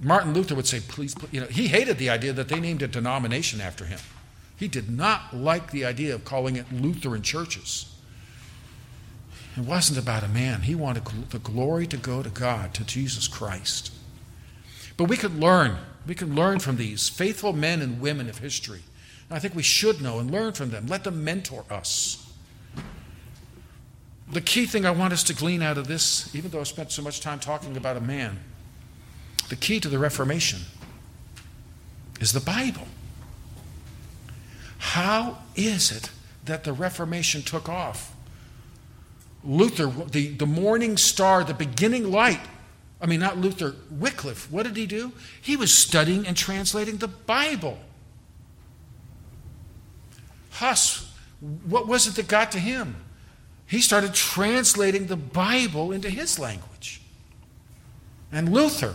Martin 0.00 0.32
Luther 0.32 0.54
would 0.54 0.66
say, 0.66 0.80
please, 0.80 1.14
please, 1.14 1.32
you 1.32 1.40
know, 1.40 1.46
he 1.46 1.68
hated 1.68 1.98
the 1.98 2.10
idea 2.10 2.32
that 2.32 2.48
they 2.48 2.60
named 2.60 2.82
a 2.82 2.88
denomination 2.88 3.60
after 3.60 3.84
him. 3.84 3.98
He 4.56 4.68
did 4.68 4.90
not 4.90 5.34
like 5.34 5.70
the 5.70 5.84
idea 5.84 6.14
of 6.14 6.24
calling 6.24 6.56
it 6.56 6.72
Lutheran 6.72 7.22
churches. 7.22 7.94
It 9.56 9.64
wasn't 9.64 9.98
about 9.98 10.22
a 10.22 10.28
man. 10.28 10.62
He 10.62 10.74
wanted 10.74 11.04
the 11.30 11.38
glory 11.38 11.86
to 11.88 11.96
go 11.96 12.22
to 12.22 12.30
God, 12.30 12.74
to 12.74 12.84
Jesus 12.84 13.26
Christ. 13.26 13.92
But 14.96 15.04
we 15.04 15.16
could 15.16 15.34
learn. 15.34 15.76
We 16.06 16.14
can 16.14 16.34
learn 16.34 16.60
from 16.60 16.76
these 16.76 17.08
faithful 17.08 17.52
men 17.52 17.82
and 17.82 18.00
women 18.00 18.28
of 18.28 18.38
history. 18.38 18.82
And 19.28 19.36
I 19.36 19.40
think 19.40 19.54
we 19.54 19.62
should 19.62 20.00
know 20.00 20.18
and 20.20 20.30
learn 20.30 20.52
from 20.52 20.70
them. 20.70 20.86
Let 20.86 21.04
them 21.04 21.24
mentor 21.24 21.64
us. 21.70 22.24
The 24.30 24.40
key 24.40 24.66
thing 24.66 24.84
I 24.84 24.90
want 24.90 25.12
us 25.12 25.22
to 25.24 25.34
glean 25.34 25.62
out 25.62 25.78
of 25.78 25.88
this, 25.88 26.34
even 26.34 26.50
though 26.50 26.60
I 26.60 26.64
spent 26.64 26.92
so 26.92 27.02
much 27.02 27.20
time 27.20 27.38
talking 27.38 27.76
about 27.76 27.96
a 27.96 28.00
man, 28.00 28.38
the 29.48 29.56
key 29.56 29.80
to 29.80 29.88
the 29.88 29.98
Reformation 29.98 30.60
is 32.20 32.32
the 32.32 32.40
Bible. 32.40 32.86
How 34.78 35.38
is 35.56 35.90
it 35.90 36.10
that 36.44 36.64
the 36.64 36.72
Reformation 36.72 37.42
took 37.42 37.68
off? 37.68 38.14
Luther, 39.44 39.86
the, 39.86 40.28
the 40.28 40.46
morning 40.46 40.96
star, 40.96 41.44
the 41.44 41.54
beginning 41.54 42.10
light, 42.10 42.40
I 43.00 43.06
mean, 43.06 43.20
not 43.20 43.38
Luther, 43.38 43.76
Wycliffe, 43.90 44.50
what 44.50 44.64
did 44.64 44.76
he 44.76 44.86
do? 44.86 45.12
He 45.40 45.56
was 45.56 45.72
studying 45.72 46.26
and 46.26 46.36
translating 46.36 46.96
the 46.96 47.08
Bible. 47.08 47.78
Huss, 50.50 51.12
what 51.40 51.86
was 51.86 52.08
it 52.08 52.16
that 52.16 52.26
got 52.26 52.50
to 52.52 52.58
him? 52.58 52.96
He 53.66 53.80
started 53.80 54.14
translating 54.14 55.06
the 55.06 55.16
Bible 55.16 55.92
into 55.92 56.10
his 56.10 56.38
language. 56.38 57.00
And 58.32 58.52
Luther, 58.52 58.94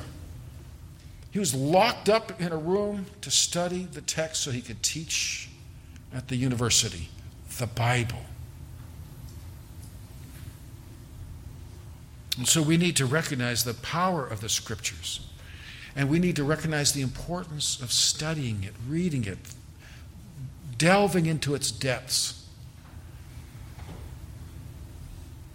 he 1.34 1.39
was 1.39 1.55
locked 1.55 2.09
up 2.09 2.39
in 2.39 2.51
a 2.51 2.57
room 2.57 3.07
to 3.21 3.31
study 3.31 3.86
the 3.91 4.01
text 4.01 4.43
so 4.43 4.51
he 4.51 4.61
could 4.61 4.84
teach 4.84 5.49
at 6.13 6.27
the 6.27 6.36
university 6.36 7.09
the 7.57 7.65
Bible. 7.65 8.19
And 12.38 12.47
so 12.47 12.61
we 12.61 12.77
need 12.77 12.95
to 12.97 13.07
recognize 13.07 13.63
the 13.63 13.73
power 13.73 14.27
of 14.27 14.41
the 14.41 14.49
scriptures. 14.49 15.27
And 15.95 16.07
we 16.07 16.19
need 16.19 16.36
to 16.36 16.43
recognize 16.43 16.93
the 16.93 17.01
importance 17.01 17.81
of 17.81 17.91
studying 17.91 18.63
it, 18.63 18.73
reading 18.88 19.25
it, 19.25 19.39
delving 20.77 21.25
into 21.25 21.55
its 21.55 21.71
depths. 21.71 22.47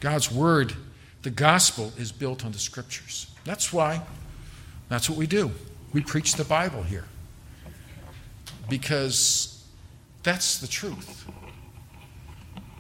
God's 0.01 0.33
word, 0.33 0.75
the 1.23 1.31
gospel, 1.31 1.93
is 1.97 2.11
built 2.11 2.45
on 2.45 2.51
the 2.51 2.59
scriptures. 2.59 3.31
That's 3.45 3.73
why, 3.73 4.03
that's 4.89 5.09
what 5.09 5.17
we 5.17 5.29
do. 5.29 5.53
We 5.93 6.03
preach 6.03 6.35
the 6.35 6.45
Bible 6.45 6.83
here. 6.83 7.05
Because 8.69 9.65
that's 10.23 10.59
the 10.59 10.67
truth. 10.67 11.27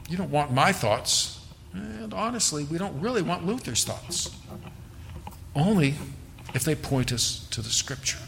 You 0.09 0.17
don't 0.17 0.31
want 0.31 0.53
my 0.53 0.73
thoughts. 0.73 1.47
And 1.73 2.13
honestly, 2.13 2.65
we 2.65 2.79
don't 2.79 3.01
really 3.01 3.23
want 3.23 3.47
Luther's 3.47 3.85
thoughts. 3.85 4.31
Only 5.55 5.95
if 6.55 6.65
they 6.65 6.75
point 6.75 7.13
us 7.13 7.47
to 7.51 7.63
the 7.63 7.69
scripture. 7.69 8.19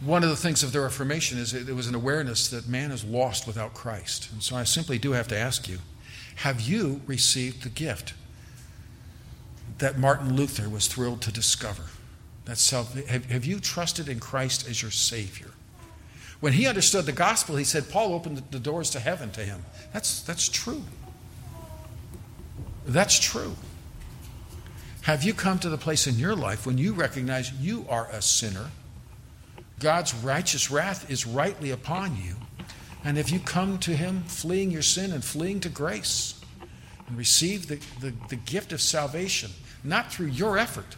One 0.00 0.22
of 0.22 0.30
the 0.30 0.36
things 0.36 0.62
of 0.62 0.72
the 0.72 0.80
Reformation 0.80 1.38
is 1.38 1.52
it, 1.52 1.74
was 1.74 1.88
an 1.88 1.94
awareness 1.94 2.48
that 2.50 2.68
man 2.68 2.92
is 2.92 3.04
lost 3.04 3.46
without 3.46 3.74
Christ. 3.74 4.30
And 4.32 4.42
so 4.42 4.56
I 4.56 4.64
simply 4.64 4.98
do 4.98 5.12
have 5.12 5.28
to 5.28 5.36
ask 5.36 5.68
you 5.68 5.78
have 6.36 6.60
you 6.60 7.00
received 7.06 7.64
the 7.64 7.68
gift 7.68 8.14
that 9.78 9.98
Martin 9.98 10.34
Luther 10.34 10.68
was 10.68 10.86
thrilled 10.86 11.22
to 11.22 11.32
discover? 11.32 11.84
That 12.44 12.58
self, 12.58 12.94
have, 13.06 13.26
have 13.26 13.44
you 13.44 13.60
trusted 13.60 14.08
in 14.08 14.20
Christ 14.20 14.68
as 14.68 14.82
your 14.82 14.90
Savior? 14.90 15.50
When 16.40 16.52
he 16.52 16.66
understood 16.66 17.04
the 17.04 17.12
gospel, 17.12 17.56
he 17.56 17.64
said 17.64 17.90
Paul 17.90 18.14
opened 18.14 18.42
the 18.50 18.60
doors 18.60 18.90
to 18.90 19.00
heaven 19.00 19.30
to 19.32 19.40
him. 19.40 19.64
That's, 19.92 20.22
that's 20.22 20.48
true. 20.48 20.82
That's 22.86 23.18
true. 23.18 23.56
Have 25.02 25.24
you 25.24 25.34
come 25.34 25.58
to 25.60 25.68
the 25.68 25.78
place 25.78 26.06
in 26.06 26.16
your 26.16 26.36
life 26.36 26.66
when 26.66 26.78
you 26.78 26.92
recognize 26.92 27.52
you 27.52 27.86
are 27.88 28.08
a 28.12 28.22
sinner? 28.22 28.70
God's 29.80 30.14
righteous 30.14 30.70
wrath 30.70 31.10
is 31.10 31.26
rightly 31.26 31.70
upon 31.70 32.16
you. 32.16 32.36
And 33.04 33.16
if 33.16 33.30
you 33.30 33.38
come 33.38 33.78
to 33.78 33.96
Him 33.96 34.22
fleeing 34.24 34.70
your 34.70 34.82
sin 34.82 35.12
and 35.12 35.24
fleeing 35.24 35.60
to 35.60 35.68
grace 35.68 36.40
and 37.06 37.16
receive 37.16 37.68
the, 37.68 37.76
the, 38.00 38.12
the 38.28 38.36
gift 38.36 38.72
of 38.72 38.80
salvation, 38.80 39.50
not 39.84 40.12
through 40.12 40.26
your 40.26 40.58
effort, 40.58 40.96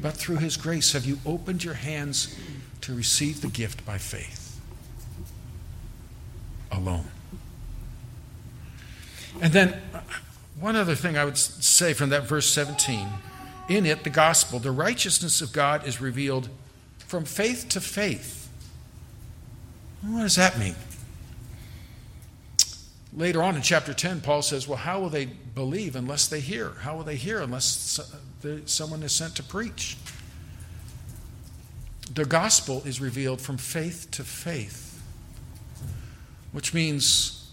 but 0.00 0.14
through 0.14 0.36
His 0.36 0.56
grace, 0.56 0.92
have 0.92 1.04
you 1.04 1.18
opened 1.26 1.64
your 1.64 1.74
hands 1.74 2.36
to 2.82 2.94
receive 2.94 3.40
the 3.40 3.48
gift 3.48 3.84
by 3.84 3.98
faith 3.98 4.50
alone. 6.72 7.06
And 9.40 9.52
then, 9.52 9.80
uh, 9.94 10.00
one 10.58 10.76
other 10.76 10.94
thing 10.94 11.16
I 11.16 11.24
would 11.24 11.38
say 11.38 11.94
from 11.94 12.10
that 12.10 12.24
verse 12.24 12.48
17 12.50 13.08
in 13.68 13.86
it, 13.86 14.04
the 14.04 14.10
gospel, 14.10 14.58
the 14.58 14.72
righteousness 14.72 15.40
of 15.40 15.52
God 15.52 15.86
is 15.86 16.00
revealed 16.00 16.48
from 16.98 17.24
faith 17.24 17.68
to 17.70 17.80
faith. 17.80 18.48
What 20.02 20.22
does 20.22 20.36
that 20.36 20.58
mean? 20.58 20.74
Later 23.12 23.42
on 23.42 23.56
in 23.56 23.62
chapter 23.62 23.92
10, 23.92 24.20
Paul 24.20 24.42
says, 24.42 24.68
Well, 24.68 24.78
how 24.78 25.00
will 25.00 25.08
they 25.08 25.26
believe 25.26 25.96
unless 25.96 26.28
they 26.28 26.40
hear? 26.40 26.70
How 26.80 26.96
will 26.96 27.04
they 27.04 27.16
hear 27.16 27.40
unless 27.40 27.98
uh, 27.98 28.58
someone 28.66 29.02
is 29.02 29.12
sent 29.12 29.34
to 29.36 29.42
preach? 29.42 29.96
the 32.14 32.24
gospel 32.24 32.82
is 32.84 33.00
revealed 33.00 33.40
from 33.40 33.56
faith 33.56 34.08
to 34.12 34.24
faith, 34.24 35.00
which 36.52 36.74
means 36.74 37.50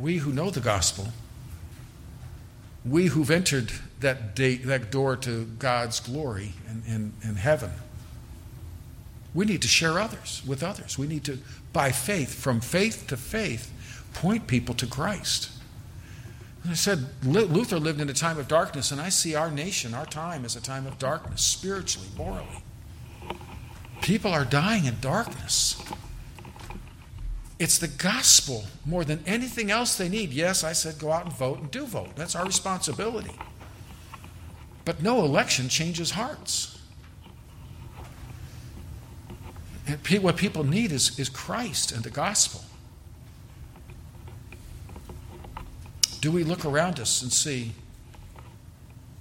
we 0.00 0.18
who 0.18 0.32
know 0.32 0.50
the 0.50 0.60
gospel, 0.60 1.08
we 2.84 3.06
who've 3.06 3.30
entered 3.30 3.72
that, 4.00 4.36
that 4.36 4.90
door 4.90 5.16
to 5.16 5.44
God's 5.58 6.00
glory 6.00 6.52
and, 6.86 7.12
and 7.22 7.36
heaven, 7.36 7.70
we 9.34 9.44
need 9.44 9.62
to 9.62 9.68
share 9.68 9.98
others 9.98 10.42
with 10.46 10.62
others. 10.62 10.98
We 10.98 11.06
need 11.06 11.24
to, 11.24 11.38
by 11.72 11.90
faith, 11.90 12.34
from 12.34 12.60
faith 12.60 13.06
to 13.08 13.16
faith, 13.16 13.72
point 14.14 14.46
people 14.46 14.74
to 14.76 14.86
Christ. 14.86 15.50
I 16.68 16.74
said, 16.74 17.06
Luther 17.24 17.78
lived 17.78 18.00
in 18.00 18.08
a 18.08 18.14
time 18.14 18.38
of 18.38 18.46
darkness, 18.46 18.92
and 18.92 19.00
I 19.00 19.08
see 19.08 19.34
our 19.34 19.50
nation, 19.50 19.94
our 19.94 20.06
time, 20.06 20.44
as 20.44 20.54
a 20.54 20.60
time 20.60 20.86
of 20.86 20.98
darkness, 20.98 21.42
spiritually, 21.42 22.08
morally. 22.16 22.62
People 24.00 24.32
are 24.32 24.44
dying 24.44 24.84
in 24.84 24.96
darkness. 25.00 25.82
It's 27.58 27.78
the 27.78 27.88
gospel 27.88 28.64
more 28.84 29.04
than 29.04 29.22
anything 29.26 29.70
else 29.70 29.96
they 29.96 30.08
need. 30.08 30.32
Yes, 30.32 30.64
I 30.64 30.72
said 30.72 30.98
go 30.98 31.12
out 31.12 31.24
and 31.24 31.32
vote 31.32 31.60
and 31.60 31.70
do 31.70 31.86
vote. 31.86 32.16
That's 32.16 32.34
our 32.34 32.44
responsibility. 32.44 33.36
But 34.84 35.02
no 35.02 35.24
election 35.24 35.68
changes 35.68 36.12
hearts. 36.12 36.80
And 39.86 39.98
what 40.22 40.36
people 40.36 40.64
need 40.64 40.92
is, 40.92 41.18
is 41.18 41.28
Christ 41.28 41.92
and 41.92 42.02
the 42.02 42.10
gospel. 42.10 42.62
Do 46.22 46.30
we 46.30 46.44
look 46.44 46.64
around 46.64 46.98
us 46.98 47.20
and 47.20 47.30
see 47.30 47.72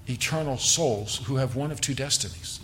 eternal 0.07 0.57
souls 0.57 1.17
who 1.25 1.35
have 1.35 1.57
one 1.57 1.71
of 1.71 1.81
two 1.81 1.93
destinies? 1.93 2.61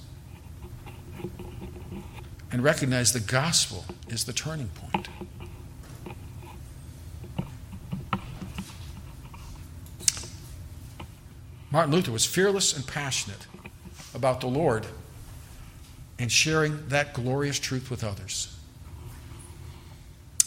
and 2.52 2.64
recognize 2.64 3.14
the 3.14 3.20
gospel 3.20 3.86
is 4.10 4.26
the 4.26 4.34
turning 4.34 4.70
point. 4.70 5.10
Martin 11.70 11.94
Luther 11.94 12.12
was 12.12 12.26
fearless 12.26 12.76
and 12.76 12.88
passionate 12.88 13.46
about 14.16 14.40
the 14.42 14.48
Lord 14.48 14.88
and 16.18 16.32
sharing 16.32 16.88
that 16.88 17.14
glorious 17.14 17.60
truth 17.60 17.92
with 17.92 18.04
others. 18.04 18.58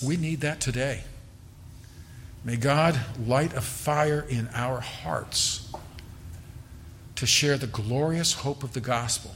We 0.02 0.16
need 0.16 0.40
that 0.40 0.60
today. 0.60 1.04
May 2.42 2.56
God 2.56 2.98
light 3.26 3.52
a 3.52 3.60
fire 3.60 4.24
in 4.28 4.48
our 4.54 4.80
hearts 4.80 5.70
to 7.16 7.26
share 7.26 7.58
the 7.58 7.66
glorious 7.66 8.32
hope 8.32 8.62
of 8.62 8.72
the 8.72 8.80
gospel 8.80 9.34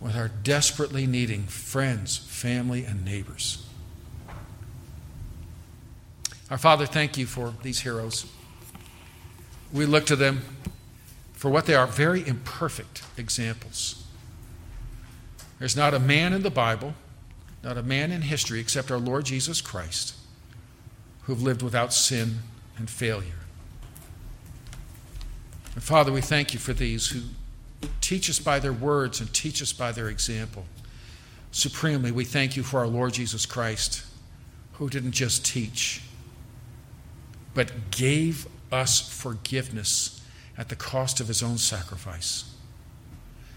with 0.00 0.16
our 0.16 0.28
desperately 0.28 1.06
needing 1.06 1.44
friends, 1.44 2.16
family, 2.16 2.84
and 2.84 3.04
neighbors. 3.04 3.66
Our 6.50 6.58
Father, 6.58 6.86
thank 6.86 7.18
you 7.18 7.26
for 7.26 7.52
these 7.62 7.80
heroes. 7.80 8.26
We 9.70 9.84
look 9.84 10.06
to 10.06 10.16
them 10.16 10.42
for 11.34 11.50
what 11.50 11.66
they 11.66 11.74
are 11.74 11.86
very 11.86 12.26
imperfect 12.26 13.02
examples. 13.18 14.06
There's 15.58 15.76
not 15.76 15.94
a 15.94 15.98
man 15.98 16.32
in 16.32 16.42
the 16.42 16.50
Bible, 16.50 16.94
not 17.62 17.76
a 17.76 17.82
man 17.82 18.10
in 18.10 18.22
history 18.22 18.60
except 18.60 18.90
our 18.90 18.98
Lord 18.98 19.26
Jesus 19.26 19.60
Christ 19.60 20.16
who 21.22 21.32
have 21.32 21.42
lived 21.42 21.62
without 21.62 21.92
sin 21.92 22.38
and 22.76 22.90
failure. 22.90 23.32
And 25.74 25.82
Father, 25.82 26.12
we 26.12 26.20
thank 26.20 26.52
you 26.52 26.60
for 26.60 26.72
these 26.72 27.08
who 27.08 27.20
teach 28.00 28.28
us 28.28 28.38
by 28.38 28.58
their 28.58 28.72
words 28.72 29.20
and 29.20 29.32
teach 29.32 29.62
us 29.62 29.72
by 29.72 29.92
their 29.92 30.08
example. 30.08 30.66
Supremely, 31.50 32.10
we 32.10 32.24
thank 32.24 32.56
you 32.56 32.62
for 32.62 32.80
our 32.80 32.86
Lord 32.86 33.12
Jesus 33.14 33.46
Christ, 33.46 34.04
who 34.74 34.88
didn't 34.88 35.12
just 35.12 35.44
teach, 35.44 36.02
but 37.54 37.90
gave 37.90 38.46
us 38.70 39.00
forgiveness 39.00 40.22
at 40.56 40.68
the 40.68 40.76
cost 40.76 41.20
of 41.20 41.28
his 41.28 41.42
own 41.42 41.58
sacrifice. 41.58 42.52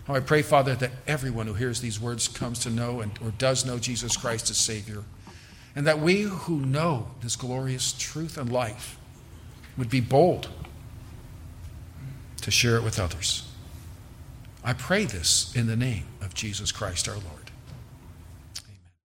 Oh, 0.07 0.13
I 0.13 0.19
pray, 0.19 0.41
Father, 0.41 0.75
that 0.75 0.91
everyone 1.07 1.47
who 1.47 1.53
hears 1.53 1.81
these 1.81 1.99
words 1.99 2.27
comes 2.27 2.59
to 2.59 2.69
know 2.69 3.01
and, 3.01 3.17
or 3.23 3.31
does 3.31 3.65
know 3.65 3.79
Jesus 3.79 4.15
Christ 4.15 4.49
as 4.49 4.57
Savior, 4.57 5.03
and 5.75 5.85
that 5.85 5.99
we 5.99 6.21
who 6.21 6.59
know 6.59 7.07
this 7.21 7.35
glorious 7.35 7.93
truth 7.93 8.37
and 8.37 8.51
life 8.51 8.97
would 9.77 9.89
be 9.89 9.99
bold 9.99 10.49
to 12.41 12.51
share 12.51 12.77
it 12.77 12.83
with 12.83 12.99
others. 12.99 13.47
I 14.63 14.73
pray 14.73 15.05
this 15.05 15.53
in 15.55 15.67
the 15.67 15.75
name 15.75 16.05
of 16.21 16.33
Jesus 16.33 16.71
Christ 16.71 17.09
our 17.09 17.15
Lord. 17.15 17.44